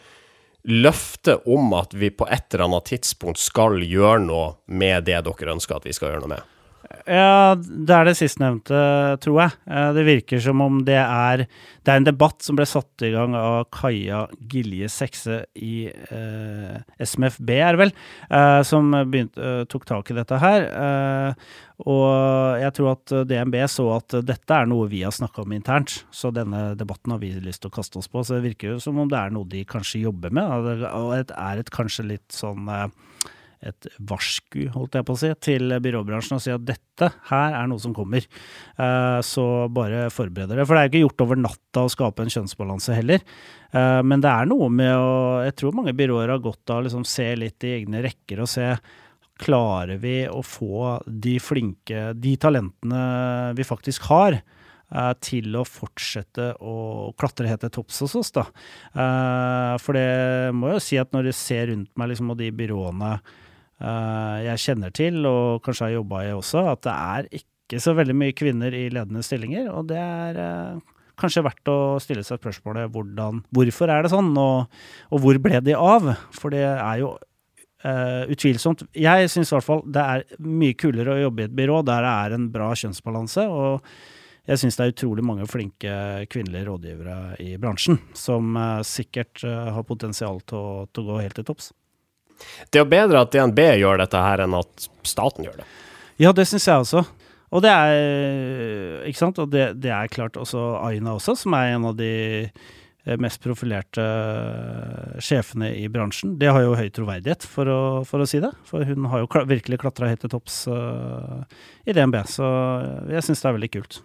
løfte 0.68 1.38
om 1.48 1.72
at 1.78 1.94
vi 1.96 2.10
på 2.12 2.28
et 2.28 2.52
eller 2.52 2.66
annet 2.68 2.90
tidspunkt 2.92 3.40
skal 3.40 3.80
gjøre 3.84 4.20
noe 4.26 4.46
med 4.66 5.06
det 5.08 5.20
dere 5.26 5.54
ønsker 5.54 5.78
at 5.78 5.88
vi 5.88 5.94
skal 5.96 6.12
gjøre 6.12 6.24
noe 6.24 6.34
med? 6.36 6.56
Ja, 7.06 7.54
det 7.54 7.94
er 7.94 8.08
det 8.08 8.16
sistnevnte, 8.18 8.78
tror 9.22 9.36
jeg. 9.44 9.52
Eh, 9.70 9.92
Det 9.94 10.02
virker 10.08 10.40
som 10.42 10.60
om 10.64 10.80
det 10.84 10.96
er 10.98 11.44
Det 11.46 11.88
er 11.92 11.96
en 12.00 12.04
debatt 12.08 12.42
som 12.42 12.56
ble 12.58 12.66
satt 12.66 13.04
i 13.06 13.12
gang 13.14 13.34
av 13.38 13.68
Kaja 13.70 14.24
Gilje 14.50 14.88
Sekse 14.90 15.44
i 15.54 15.86
eh, 15.86 16.80
SMFB, 16.98 17.50
er 17.56 17.76
det 17.76 17.80
vel, 17.80 17.92
eh, 18.28 18.62
som 18.66 18.90
begynte, 18.92 19.38
eh, 19.40 19.64
tok 19.70 19.86
tak 19.88 20.10
i 20.10 20.14
dette 20.18 20.38
her. 20.42 20.66
Eh, 20.66 21.34
og 21.86 22.60
jeg 22.60 22.74
tror 22.76 22.90
at 22.92 23.14
DNB 23.30 23.56
så 23.72 23.86
at 23.96 24.18
dette 24.28 24.50
er 24.58 24.66
noe 24.68 24.90
vi 24.90 25.00
har 25.06 25.14
snakka 25.14 25.46
om 25.46 25.52
internt, 25.56 26.02
så 26.12 26.28
denne 26.34 26.74
debatten 26.76 27.14
har 27.14 27.22
vi 27.22 27.32
lyst 27.40 27.62
til 27.62 27.70
å 27.70 27.76
kaste 27.78 27.96
oss 28.02 28.10
på. 28.12 28.20
Så 28.26 28.36
det 28.36 28.50
virker 28.50 28.74
jo 28.74 28.80
som 28.82 28.98
om 29.00 29.08
det 29.08 29.16
er 29.16 29.30
noe 29.32 29.48
de 29.48 29.64
kanskje 29.64 30.02
jobber 30.04 30.30
med, 30.36 30.44
og 30.90 31.14
det 31.16 31.32
er 31.38 31.62
et 31.62 31.70
kanskje 31.72 32.04
litt 32.10 32.28
sånn 32.36 32.68
eh, 32.68 32.88
et 33.60 33.88
varsku, 34.08 34.62
holdt 34.72 34.96
jeg 34.96 35.04
på 35.06 35.14
å 35.14 35.20
si, 35.20 35.30
til 35.44 35.74
byråbransjen 35.84 36.38
og 36.38 36.42
si 36.42 36.52
at 36.52 36.64
dette 36.64 37.10
her 37.28 37.56
er 37.58 37.66
noe 37.68 37.82
som 37.82 37.92
kommer. 37.96 38.24
Eh, 38.24 39.18
så 39.26 39.44
bare 39.72 40.06
forbered 40.12 40.48
dere. 40.52 40.64
For 40.64 40.76
det 40.76 40.80
er 40.80 40.88
jo 40.88 40.92
ikke 40.92 41.02
gjort 41.04 41.24
over 41.26 41.42
natta 41.42 41.84
å 41.84 41.92
skape 41.92 42.24
en 42.24 42.32
kjønnsbalanse 42.32 42.96
heller. 42.96 43.24
Eh, 43.72 44.00
men 44.06 44.24
det 44.24 44.32
er 44.32 44.48
noe 44.48 44.70
med 44.72 44.94
å 44.96 45.10
Jeg 45.44 45.56
tror 45.60 45.76
mange 45.76 45.94
byråer 45.96 46.32
har 46.32 46.42
godt 46.42 46.72
av 46.72 46.80
å 46.80 46.86
liksom 46.86 47.04
se 47.08 47.28
litt 47.36 47.64
i 47.64 47.76
egne 47.80 48.02
rekker 48.04 48.42
og 48.42 48.50
se 48.50 48.72
Klarer 49.40 49.96
vi 49.96 50.26
å 50.28 50.42
få 50.44 50.98
de 51.08 51.38
flinke, 51.40 52.10
de 52.12 52.34
talentene 52.36 53.54
vi 53.56 53.64
faktisk 53.64 54.04
har, 54.10 54.34
eh, 54.36 55.12
til 55.24 55.56
å 55.56 55.62
fortsette 55.64 56.50
å 56.60 57.14
klatre 57.16 57.48
helt 57.48 57.64
til 57.64 57.72
topps 57.78 58.02
hos 58.04 58.18
oss, 58.20 58.30
da. 58.36 58.44
For 59.80 59.96
det 59.96 60.52
må 60.52 60.68
jeg 60.68 60.76
jo 60.76 60.84
si 60.84 61.00
at 61.00 61.16
når 61.16 61.30
jeg 61.30 61.38
ser 61.40 61.72
rundt 61.72 61.88
meg 61.96 62.12
liksom, 62.12 62.34
og 62.34 62.36
de 62.36 62.50
byråene 62.52 63.14
jeg 63.80 64.60
kjenner 64.60 64.92
til, 64.92 65.22
og 65.24 65.62
kanskje 65.64 65.86
har 65.86 65.94
jobba 65.94 66.24
i 66.26 66.34
også, 66.36 66.66
at 66.68 66.82
det 66.84 66.94
er 66.94 67.28
ikke 67.40 67.80
så 67.82 67.94
veldig 67.96 68.16
mye 68.18 68.34
kvinner 68.36 68.74
i 68.74 68.88
ledende 68.92 69.22
stillinger. 69.24 69.70
Og 69.72 69.88
det 69.88 70.00
er 70.00 70.40
eh, 70.42 70.92
kanskje 71.20 71.44
verdt 71.46 71.70
å 71.70 71.78
stille 72.02 72.24
seg 72.26 72.40
spørsmålet 72.40 72.92
hvordan, 72.94 73.42
hvorfor 73.54 73.92
er 73.92 74.04
det 74.04 74.12
sånn, 74.12 74.30
og, 74.40 74.70
og 75.10 75.24
hvor 75.24 75.40
ble 75.42 75.60
de 75.64 75.76
av? 75.76 76.12
For 76.36 76.54
det 76.54 76.64
er 76.66 77.02
jo 77.02 77.12
uh, 77.84 78.24
utvilsomt 78.30 78.86
Jeg 78.96 79.28
syns 79.32 79.52
i 79.52 79.56
hvert 79.56 79.66
fall 79.66 79.84
det 79.88 80.06
er 80.14 80.24
mye 80.44 80.78
kulere 80.78 81.16
å 81.16 81.26
jobbe 81.26 81.44
i 81.44 81.48
et 81.48 81.58
byrå 81.60 81.82
der 81.86 82.06
det 82.06 82.14
er 82.24 82.36
en 82.36 82.48
bra 82.52 82.72
kjønnsbalanse. 82.76 83.46
og 83.48 83.86
jeg 84.48 84.62
syns 84.62 84.78
det 84.78 84.86
er 84.86 84.94
utrolig 84.94 85.22
mange 85.22 85.44
flinke 85.46 85.92
kvinnelige 86.32 86.66
rådgivere 86.66 87.18
i 87.44 87.52
bransjen, 87.60 88.00
som 88.18 88.56
uh, 88.58 88.80
sikkert 88.86 89.44
uh, 89.44 89.68
har 89.76 89.86
potensial 89.86 90.40
til 90.48 90.58
å, 90.58 90.72
til 90.90 91.04
å 91.04 91.12
gå 91.12 91.20
helt 91.22 91.38
til 91.38 91.46
topps. 91.46 91.70
Det 92.70 92.80
er 92.80 92.84
jo 92.84 92.90
bedre 92.90 93.24
at 93.24 93.32
DNB 93.34 93.62
gjør 93.80 94.02
dette 94.02 94.24
her, 94.24 94.44
enn 94.44 94.58
at 94.58 94.90
staten 95.06 95.46
gjør 95.46 95.62
det. 95.62 95.70
Ja, 96.20 96.34
det 96.36 96.46
syns 96.48 96.68
jeg 96.68 96.84
også. 96.84 97.06
Og 97.50 97.64
det 97.64 97.70
er 97.72 99.06
Ikke 99.08 99.18
sant? 99.18 99.40
Og 99.42 99.50
det, 99.50 99.72
det 99.82 99.90
er 99.94 100.12
klart 100.12 100.36
også 100.38 100.76
Aina 100.84 101.16
også, 101.16 101.34
som 101.40 101.56
er 101.58 101.74
en 101.74 101.88
av 101.88 101.96
de 101.98 102.12
eh, 102.46 103.16
mest 103.18 103.40
profilerte 103.42 104.04
eh, 104.04 105.16
sjefene 105.24 105.72
i 105.80 105.88
bransjen. 105.90 106.36
Det 106.38 106.52
har 106.52 106.62
jo 106.62 106.76
høy 106.78 106.92
troverdighet, 106.94 107.48
for 107.48 107.72
å, 107.72 107.80
for 108.06 108.22
å 108.22 108.28
si 108.28 108.42
det. 108.44 108.52
For 108.68 108.86
hun 108.86 109.08
har 109.10 109.24
jo 109.24 109.44
virkelig 109.50 109.80
klatra 109.82 110.12
helt 110.12 110.22
til 110.22 110.30
topps 110.36 110.62
uh, 110.70 111.42
i 111.88 111.96
DNB, 111.96 112.20
så 112.30 112.46
jeg 113.10 113.26
syns 113.26 113.42
det 113.42 113.50
er 113.50 113.58
veldig 113.58 113.74
kult. 113.80 114.02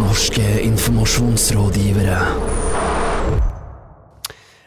Norske 0.00 0.48
informasjonsrådgivere. 0.64 2.85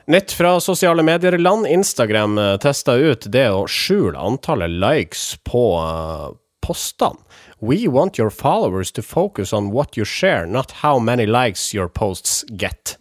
Nytt 0.09 0.31
fra 0.31 0.59
sosiale 0.59 1.03
medier-land. 1.03 1.67
Instagram 1.67 2.37
eh, 2.37 2.55
testa 2.57 2.95
ut 2.97 3.27
det 3.29 3.43
å 3.53 3.67
skjule 3.69 4.17
antallet 4.17 4.71
likes 4.81 5.35
på 5.45 5.61
eh, 5.77 6.31
postene. 6.65 7.21
We 7.61 7.85
want 7.85 8.17
your 8.17 8.33
followers 8.33 8.89
to 8.97 9.03
focus 9.05 9.53
on 9.53 9.69
what 9.69 9.99
you 9.99 10.05
share, 10.05 10.47
not 10.47 10.71
how 10.81 10.97
many 10.97 11.27
likes 11.29 11.75
your 11.75 11.85
posts 11.87 12.41
get, 12.49 12.95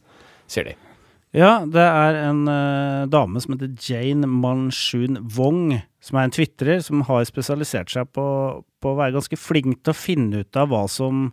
sier 0.52 0.68
de. 0.68 0.76
Ja, 1.32 1.64
det 1.64 1.86
er 1.86 2.20
en 2.26 2.44
uh, 2.44 3.08
dame 3.08 3.40
som 3.40 3.56
heter 3.56 3.72
Jane 3.80 4.28
Manshun 4.28 5.16
Wong, 5.32 5.78
som 6.04 6.20
er 6.20 6.28
en 6.28 6.36
twitrer 6.36 6.84
som 6.84 7.06
har 7.08 7.24
spesialisert 7.28 7.88
seg 7.94 8.12
på, 8.12 8.26
på 8.84 8.92
å 8.92 8.98
være 9.00 9.16
ganske 9.16 9.40
flink 9.40 9.80
til 9.80 9.96
å 9.96 10.00
finne 10.02 10.44
ut 10.44 10.60
av 10.60 10.68
hva 10.74 10.84
som 10.92 11.30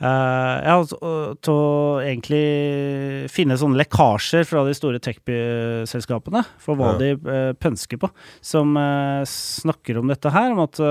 eh, 0.00 0.56
Ja, 0.66 0.76
altså, 0.76 0.98
til 1.40 1.52
å 1.56 1.98
egentlig 2.02 3.30
finne 3.32 3.58
sånne 3.58 3.80
lekkasjer 3.82 4.46
fra 4.48 4.64
de 4.66 4.76
store 4.76 5.00
tech-selskapene, 5.02 6.44
for 6.62 6.78
hva 6.78 6.94
Ja. 6.94 6.98
de 7.00 7.10
uh, 7.26 7.52
pønsker 7.58 8.00
på, 8.00 8.10
som 8.40 8.76
uh, 8.76 9.24
snakker 9.26 9.98
om 10.00 10.08
dette 10.12 10.32
her, 10.32 10.52
om 10.52 10.64
at 10.66 10.82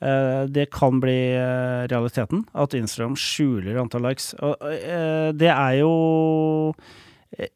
det 0.00 0.70
kan 0.72 0.96
bli 0.96 1.36
realiteten, 1.92 2.46
at 2.56 2.72
Instagram 2.72 3.18
skjuler 3.20 3.76
antall 3.82 4.06
likes. 4.08 4.30
Og, 4.40 4.56
det 5.36 5.50
er 5.52 5.74
jo 5.82 5.90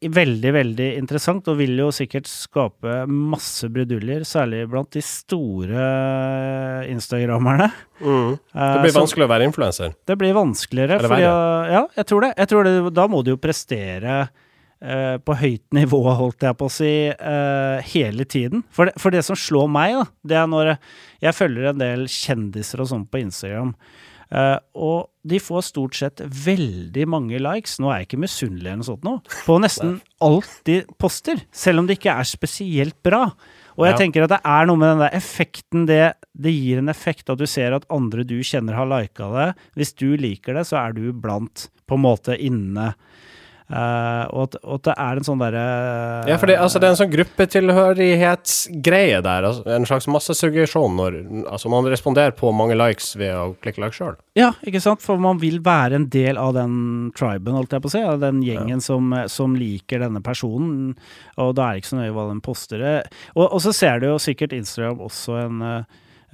veldig, 0.01 0.51
veldig 0.55 0.87
interessant, 0.97 1.47
og 1.51 1.59
vil 1.59 1.77
jo 1.77 1.89
sikkert 1.93 2.29
skape 2.29 3.03
masse 3.09 3.67
bruduljer, 3.71 4.25
særlig 4.27 4.63
blant 4.71 4.89
de 4.95 5.03
store 5.05 5.85
instagrammerne. 6.91 7.69
Mm. 8.01 8.31
Eh, 8.33 8.73
Det 8.73 8.81
blir 8.81 8.91
som- 8.91 9.03
vanskelig 9.03 9.25
å 9.25 9.33
være 9.33 9.45
influenser. 9.49 9.93
det 10.05 10.17
blir 10.17 10.33
vanskeligere. 10.33 10.99
Fordi, 10.99 11.21
ja, 11.21 11.87
jeg 11.95 12.05
tror 12.05 12.21
det. 12.21 12.33
Jeg 12.37 12.47
tror 12.47 12.63
det. 12.63 12.93
Da 12.93 13.07
må 13.07 13.23
du 13.23 13.31
jo 13.31 13.37
prestere 13.37 14.29
Uh, 14.85 15.17
på 15.17 15.33
høyt 15.33 15.63
nivå, 15.71 16.03
holdt 16.13 16.43
jeg 16.43 16.57
på 16.59 16.65
å 16.67 16.69
si, 16.69 17.07
uh, 17.09 17.81
hele 17.81 18.25
tiden. 18.25 18.61
For 18.69 18.85
det, 18.85 18.93
for 18.99 19.09
det 19.09 19.23
som 19.23 19.33
slår 19.33 19.69
meg, 19.71 19.95
da, 19.95 20.03
det 20.27 20.35
er 20.35 20.47
når 20.51 20.77
jeg 21.23 21.33
følger 21.33 21.69
en 21.69 21.77
del 21.79 22.03
kjendiser 22.05 22.81
og 22.81 22.89
sånn 22.91 23.07
på 23.09 23.21
Instagram. 23.23 23.73
Uh, 24.29 24.59
og 24.75 25.07
de 25.25 25.39
får 25.41 25.63
stort 25.71 25.95
sett 25.97 26.21
veldig 26.21 27.07
mange 27.09 27.39
likes. 27.41 27.79
Nå 27.81 27.89
er 27.89 28.03
jeg 28.03 28.07
ikke 28.11 28.21
misunnelig 28.21 28.67
eller 28.69 28.81
noe 28.83 28.89
sånt 28.91 29.05
nå. 29.07 29.13
På 29.47 29.57
nesten 29.63 29.95
alt 30.21 30.59
de 30.69 30.79
poster. 31.01 31.41
Selv 31.51 31.81
om 31.81 31.87
det 31.89 31.97
ikke 31.99 32.13
er 32.13 32.27
spesielt 32.29 32.97
bra. 33.05 33.23
Og 33.75 33.85
jeg 33.87 33.95
Ja. 33.95 33.97
tenker 33.97 34.23
at 34.23 34.29
det 34.29 34.41
er 34.45 34.65
noe 34.69 34.77
med 34.77 34.87
den 34.93 35.01
der 35.03 35.17
effekten 35.17 35.85
det, 35.89 36.13
det 36.37 36.53
gir 36.53 36.77
en 36.77 36.87
effekt 36.93 37.29
at 37.29 37.37
du 37.41 37.45
ser 37.45 37.73
at 37.75 37.85
andre 37.89 38.23
du 38.23 38.37
kjenner 38.39 38.73
har 38.77 38.85
lika 38.87 39.27
det. 39.33 39.55
Hvis 39.75 39.93
du 39.97 40.15
liker 40.15 40.53
det, 40.53 40.67
så 40.69 40.77
er 40.87 40.93
du 40.93 41.11
blant 41.11 41.67
på 41.87 41.95
en 41.97 42.05
måte 42.05 42.37
inne 42.39 42.93
Eh, 43.65 44.25
og, 44.29 44.45
at, 44.45 44.61
og 44.61 44.77
at 44.77 44.85
det 44.85 44.93
er 45.01 45.17
en 45.17 45.25
sånn 45.25 45.39
derre 45.41 45.61
Ja, 46.29 46.37
for 46.37 46.45
det, 46.45 46.53
altså, 46.61 46.77
det 46.77 46.85
er 46.85 46.93
en 46.93 46.99
sånn 46.99 47.15
gruppetilhørighetsgreie 47.15 49.23
der. 49.25 49.41
Altså, 49.49 49.65
en 49.73 49.87
slags 49.89 50.05
massesuggesjon 50.11 50.93
når 50.99 51.17
altså, 51.49 51.65
man 51.73 51.89
responderer 51.89 52.29
på 52.37 52.51
mange 52.53 52.77
likes 52.77 53.17
ved 53.17 53.33
å 53.33 53.57
klikke 53.63 53.81
like 53.81 53.97
sjøl. 53.97 54.13
Ja, 54.37 54.53
ikke 54.67 54.83
sant? 54.83 55.01
For 55.01 55.17
man 55.21 55.39
vil 55.41 55.63
være 55.65 55.95
en 55.97 56.09
del 56.13 56.37
av 56.37 56.53
den 56.57 56.73
triben, 57.17 57.55
holdt 57.57 57.73
jeg 57.73 57.81
på 57.81 57.89
å 57.89 57.93
si. 57.95 58.03
Av 58.05 58.19
den 58.21 58.43
gjengen 58.45 58.81
som, 58.85 59.09
som 59.31 59.55
liker 59.57 59.99
denne 60.05 60.21
personen. 60.25 60.93
Og 61.41 61.55
da 61.57 61.61
er 61.65 61.71
det 61.73 61.79
ikke 61.81 61.93
så 61.95 62.01
nøye 62.03 62.15
hva 62.15 62.29
den 62.29 62.45
poster. 62.45 62.79
Og, 63.33 63.45
og 63.47 63.59
så 63.65 63.71
ser 63.73 63.95
du 64.01 64.05
jo 64.11 64.21
sikkert 64.21 64.53
Instagram 64.53 65.01
også 65.09 65.31
en 65.41 65.57
eh, 65.65 65.85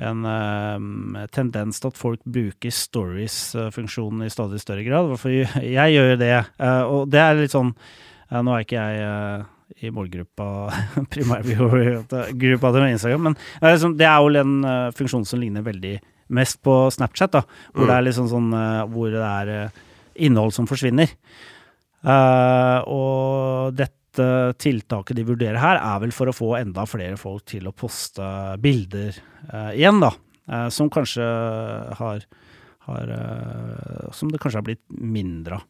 en 0.01 0.25
um, 0.25 1.17
tendens 1.33 1.79
til 1.81 1.91
at 1.91 1.99
folk 1.99 2.21
bruker 2.25 2.73
stories-funksjonen 2.73 4.25
i 4.25 4.31
stadig 4.33 4.61
større 4.61 4.85
grad. 4.85 5.11
For 5.21 5.29
jeg, 5.33 5.93
gjør 5.93 6.15
det. 6.19 6.31
Uh, 6.57 6.83
og 6.89 7.11
det 7.13 7.21
er 7.21 7.37
litt 7.37 7.53
sånn 7.53 7.69
uh, 7.75 8.39
Nå 8.41 8.55
er 8.55 8.65
ikke 8.65 8.81
jeg 8.81 9.05
uh, 9.05 9.45
i 9.81 9.91
målgruppa 9.93 10.47
primærgruppa 11.13 12.73
til 12.73 12.87
Instagram, 12.89 13.29
men 13.29 13.37
liksom, 13.63 13.95
det 13.99 14.07
er 14.09 14.19
jo 14.19 14.41
en 14.41 14.57
funksjon 14.97 15.23
som 15.25 15.39
ligner 15.39 15.63
veldig 15.63 15.93
mest 16.35 16.59
på 16.63 16.75
Snapchat, 16.91 17.31
da, 17.37 17.41
hvor 17.71 17.85
Mm. 17.85 17.87
det 17.87 17.95
er 17.95 18.05
liksom 18.09 18.27
sånn 18.31 18.49
hvor 18.91 19.15
det 19.15 19.23
er 19.23 19.71
innhold 20.27 20.51
som 20.55 20.67
forsvinner. 20.67 21.07
og 22.91 23.71
dette 23.79 24.00
dette 24.11 24.53
tiltaket 24.57 25.15
de 25.15 25.23
vurderer 25.23 25.59
her, 25.59 25.79
er 25.79 25.99
vel 26.03 26.11
for 26.11 26.27
å 26.27 26.35
få 26.35 26.55
enda 26.59 26.85
flere 26.85 27.17
folk 27.17 27.45
til 27.45 27.67
å 27.67 27.71
poste 27.71 28.23
bilder 28.59 29.15
eh, 29.15 29.73
igjen, 29.79 30.01
da. 30.01 30.11
Eh, 30.51 30.69
som 30.69 30.89
kanskje 30.89 31.23
har, 31.97 32.23
har 32.87 33.11
eh, 33.15 34.09
Som 34.11 34.31
det 34.31 34.41
kanskje 34.41 34.59
har 34.59 34.67
blitt 34.67 34.83
mindre 34.89 35.61
av. 35.61 35.67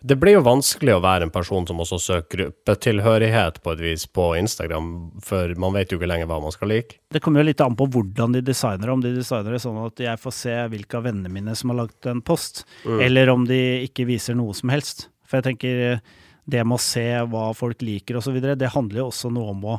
Det 0.00 0.16
blir 0.16 0.32
jo 0.32 0.40
vanskelig 0.46 0.94
å 0.96 1.02
være 1.04 1.26
en 1.26 1.30
person 1.30 1.66
som 1.68 1.78
også 1.84 1.98
søker 2.00 2.40
gruppetilhørighet 2.40 3.58
på 3.62 3.74
et 3.74 3.82
vis 3.84 4.06
på 4.08 4.30
Instagram, 4.38 4.86
for 5.22 5.52
man 5.60 5.74
vet 5.76 5.92
jo 5.92 5.98
ikke 5.98 6.08
lenger 6.08 6.30
hva 6.30 6.38
man 6.40 6.54
skal 6.54 6.72
like. 6.72 6.96
Det 7.12 7.20
kommer 7.22 7.44
jo 7.44 7.50
litt 7.50 7.60
an 7.60 7.76
på 7.76 7.86
hvordan 7.92 8.32
de 8.34 8.42
designer. 8.42 8.94
Om 8.94 9.04
de 9.04 9.12
designer 9.18 9.54
det 9.54 9.60
sånn 9.62 9.76
at 9.84 10.00
jeg 10.00 10.22
får 10.22 10.34
se 10.34 10.56
hvilke 10.72 10.98
av 10.98 11.04
vennene 11.10 11.30
mine 11.30 11.54
som 11.54 11.74
har 11.74 11.82
lagt 11.82 12.08
en 12.08 12.24
post, 12.24 12.64
eller 12.88 13.28
om 13.30 13.44
de 13.46 13.60
ikke 13.84 14.08
viser 14.08 14.40
noe 14.40 14.56
som 14.56 14.72
helst. 14.72 15.10
For 15.28 15.38
jeg 15.38 15.50
tenker 15.50 16.00
det 16.48 16.64
med 16.64 16.78
å 16.78 16.82
se 16.82 17.04
hva 17.28 17.50
folk 17.56 17.82
liker 17.84 18.18
osv., 18.20 18.38
det 18.40 18.72
handler 18.72 19.02
jo 19.02 19.10
også 19.10 19.30
noe 19.34 19.52
om 19.52 19.66
å, 19.68 19.76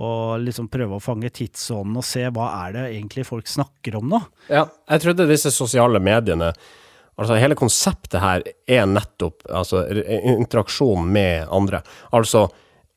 å 0.00 0.08
liksom 0.40 0.70
prøve 0.72 0.96
å 0.96 1.02
fange 1.02 1.28
tidsånden 1.34 2.00
og 2.00 2.06
se 2.06 2.24
hva 2.32 2.48
er 2.64 2.76
det 2.76 2.86
egentlig 2.94 3.26
folk 3.28 3.50
snakker 3.50 3.98
om 4.00 4.08
nå. 4.14 4.22
Ja, 4.48 4.64
jeg 4.88 5.04
trodde 5.04 5.28
disse 5.30 5.52
sosiale 5.54 6.02
mediene 6.02 6.54
Altså, 7.16 7.38
hele 7.40 7.56
konseptet 7.56 8.20
her 8.20 8.42
er 8.68 8.82
nettopp 8.90 9.46
altså, 9.48 9.86
interaksjon 9.88 11.06
med 11.08 11.46
andre. 11.48 11.78
Altså, 12.12 12.42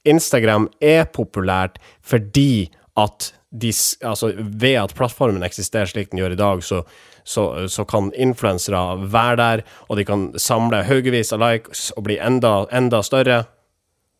Instagram 0.03 0.65
er 0.83 1.05
populært 1.15 1.79
fordi 2.03 2.67
at 2.99 3.29
de, 3.49 3.71
altså, 4.05 4.31
ved 4.37 4.75
at 4.83 4.93
plattformen 4.97 5.45
eksisterer 5.45 5.89
slik 5.89 6.11
den 6.11 6.21
gjør 6.21 6.35
i 6.35 6.39
dag, 6.39 6.63
så, 6.65 6.83
så, 7.23 7.45
så 7.71 7.85
kan 7.89 8.11
influensere 8.13 8.81
være 9.09 9.39
der, 9.41 9.63
og 9.89 9.97
de 9.97 10.05
kan 10.05 10.29
samle 10.37 10.83
haugevis 10.85 11.33
av 11.33 11.41
likes 11.43 11.89
og 11.97 12.05
bli 12.05 12.19
enda, 12.21 12.63
enda 12.75 13.01
større. 13.05 13.43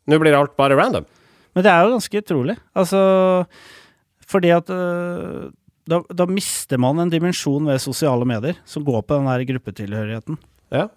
Nå 0.09 0.17
blir 0.21 0.37
alt 0.37 0.57
bare 0.57 0.77
random. 0.79 1.05
Men 1.53 1.65
det 1.65 1.71
er 1.71 1.85
jo 1.85 1.95
ganske 1.95 2.21
utrolig. 2.23 2.55
Altså 2.77 2.99
Fordi 4.29 4.51
at 4.53 4.69
øh, 4.69 5.49
da, 5.89 6.01
da 6.13 6.25
mister 6.29 6.77
man 6.81 7.01
en 7.01 7.11
dimensjon 7.11 7.65
ved 7.69 7.81
sosiale 7.81 8.25
medier 8.29 8.57
som 8.69 8.85
går 8.85 9.01
på 9.01 9.17
den 9.17 9.29
der 9.29 9.45
gruppetilhørigheten. 9.49 10.37
Ja. 10.73 10.87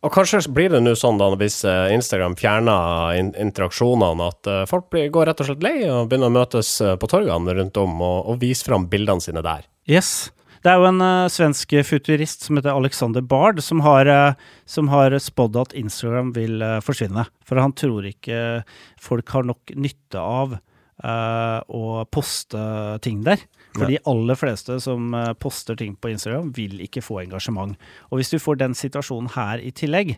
Og 0.00 0.12
kanskje 0.14 0.46
blir 0.48 0.70
det 0.72 0.80
nå 0.80 0.94
sånn 0.96 1.18
da, 1.20 1.28
hvis 1.36 1.58
eh, 1.68 1.92
Instagram 1.92 2.32
fjerner 2.40 3.18
in 3.20 3.34
interaksjonene, 3.36 4.30
at 4.32 4.48
eh, 4.48 4.62
folk 4.68 4.88
blir, 4.92 5.10
går 5.12 5.28
rett 5.28 5.42
og 5.44 5.50
slett 5.50 5.64
lei 5.66 5.76
og 5.90 6.08
begynner 6.08 6.32
å 6.32 6.36
møtes 6.38 6.70
eh, 6.80 6.94
på 6.96 7.10
torgene 7.10 7.56
rundt 7.58 7.80
om 7.80 8.00
og, 8.00 8.30
og 8.32 8.38
vise 8.40 8.64
fram 8.64 8.88
bildene 8.88 9.20
sine 9.20 9.44
der. 9.44 9.66
Yes. 9.90 10.30
Det 10.64 10.68
er 10.68 10.80
jo 10.80 10.88
en 10.90 11.00
uh, 11.00 11.28
svensk 11.32 11.72
futurist 11.88 12.42
som 12.44 12.58
heter 12.58 12.76
Alexander 12.76 13.24
Bard, 13.24 13.62
som 13.64 13.80
har, 13.80 14.08
uh, 14.12 15.20
spådd 15.24 15.56
at 15.56 15.76
Instagram 15.76 16.34
vil 16.36 16.60
uh, 16.60 16.82
forsvinne. 16.84 17.24
For 17.48 17.60
han 17.60 17.72
tror 17.72 18.04
ikke 18.04 18.60
folk 19.00 19.32
har 19.32 19.48
nok 19.48 19.72
nytte 19.72 20.20
av 20.20 20.58
å 21.00 22.04
poste 22.12 22.60
ting 23.04 23.22
der. 23.24 23.40
For 23.72 23.88
de 23.88 24.00
aller 24.10 24.36
fleste 24.36 24.76
som 24.82 25.14
poster 25.40 25.78
ting 25.78 25.94
på 25.96 26.10
Instagram, 26.12 26.50
vil 26.56 26.80
ikke 26.84 27.02
få 27.04 27.22
engasjement. 27.22 27.78
Og 28.10 28.20
hvis 28.20 28.32
du 28.34 28.38
får 28.42 28.58
den 28.60 28.74
situasjonen 28.76 29.30
her 29.36 29.62
i 29.62 29.70
tillegg, 29.72 30.16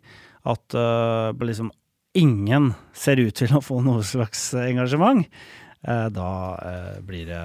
at 0.48 0.74
liksom 1.38 1.70
ingen 2.18 2.72
ser 2.96 3.20
ut 3.22 3.36
til 3.38 3.54
å 3.54 3.62
få 3.62 3.78
noe 3.84 4.02
slags 4.06 4.50
engasjement, 4.58 5.28
da 5.82 6.28
uh, 6.62 7.00
blir, 7.02 7.26
det, 7.26 7.42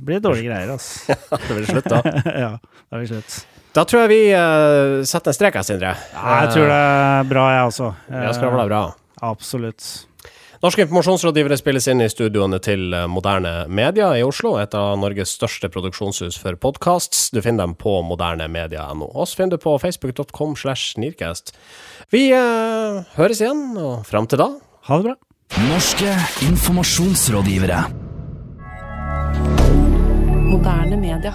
blir 0.00 0.16
det 0.16 0.24
dårlige 0.24 0.48
greier, 0.48 0.70
altså. 0.72 1.12
det 1.30 1.50
blir 1.58 1.66
slutt 1.68 1.90
da. 1.92 2.00
ja, 2.24 2.52
da 2.56 2.96
blir 2.96 3.04
vi 3.04 3.10
slutt. 3.14 3.36
Da 3.74 3.84
tror 3.90 4.04
jeg 4.04 4.12
vi 4.14 4.20
uh, 4.32 5.02
setter 5.04 5.32
en 5.32 5.36
strek 5.36 5.58
her, 5.58 5.66
Sindre. 5.66 5.92
Ja, 6.14 6.38
jeg 6.44 6.54
tror 6.54 6.70
det 6.70 6.80
er 6.80 7.28
bra, 7.28 7.46
jeg 7.52 7.70
også. 7.72 7.90
Jeg 8.14 8.36
skal 8.38 8.54
bli 8.54 8.66
bra. 8.70 8.82
Absolutt. 9.28 9.88
Norske 10.62 10.84
informasjonsrådgivere 10.84 11.56
spilles 11.58 11.88
inn 11.90 12.02
i 12.04 12.08
studioene 12.10 12.60
til 12.62 12.94
Moderne 13.10 13.64
Media 13.66 14.12
i 14.16 14.22
Oslo, 14.24 14.54
et 14.62 14.74
av 14.78 14.94
Norges 15.00 15.34
største 15.34 15.70
produksjonshus 15.72 16.38
for 16.40 16.56
podkasts. 16.60 17.26
Du 17.34 17.40
finner 17.42 17.66
dem 17.66 17.74
på 17.78 17.96
modernemedia.no. 18.06 19.10
Oss 19.18 19.34
finner 19.34 19.56
du 19.58 19.64
på 19.64 19.74
facebook.com 19.82 20.54
slash 20.60 20.98
nearcast. 21.00 21.54
Vi 22.14 22.28
eh, 22.32 23.02
høres 23.18 23.42
igjen, 23.42 23.72
og 23.80 24.04
fram 24.08 24.30
til 24.30 24.40
da 24.44 24.52
Ha 24.84 25.00
det 25.00 25.08
bra. 25.08 25.14
Norske 25.70 26.12
informasjonsrådgivere. 26.44 27.80
Moderne 30.50 31.00
media. 31.00 31.34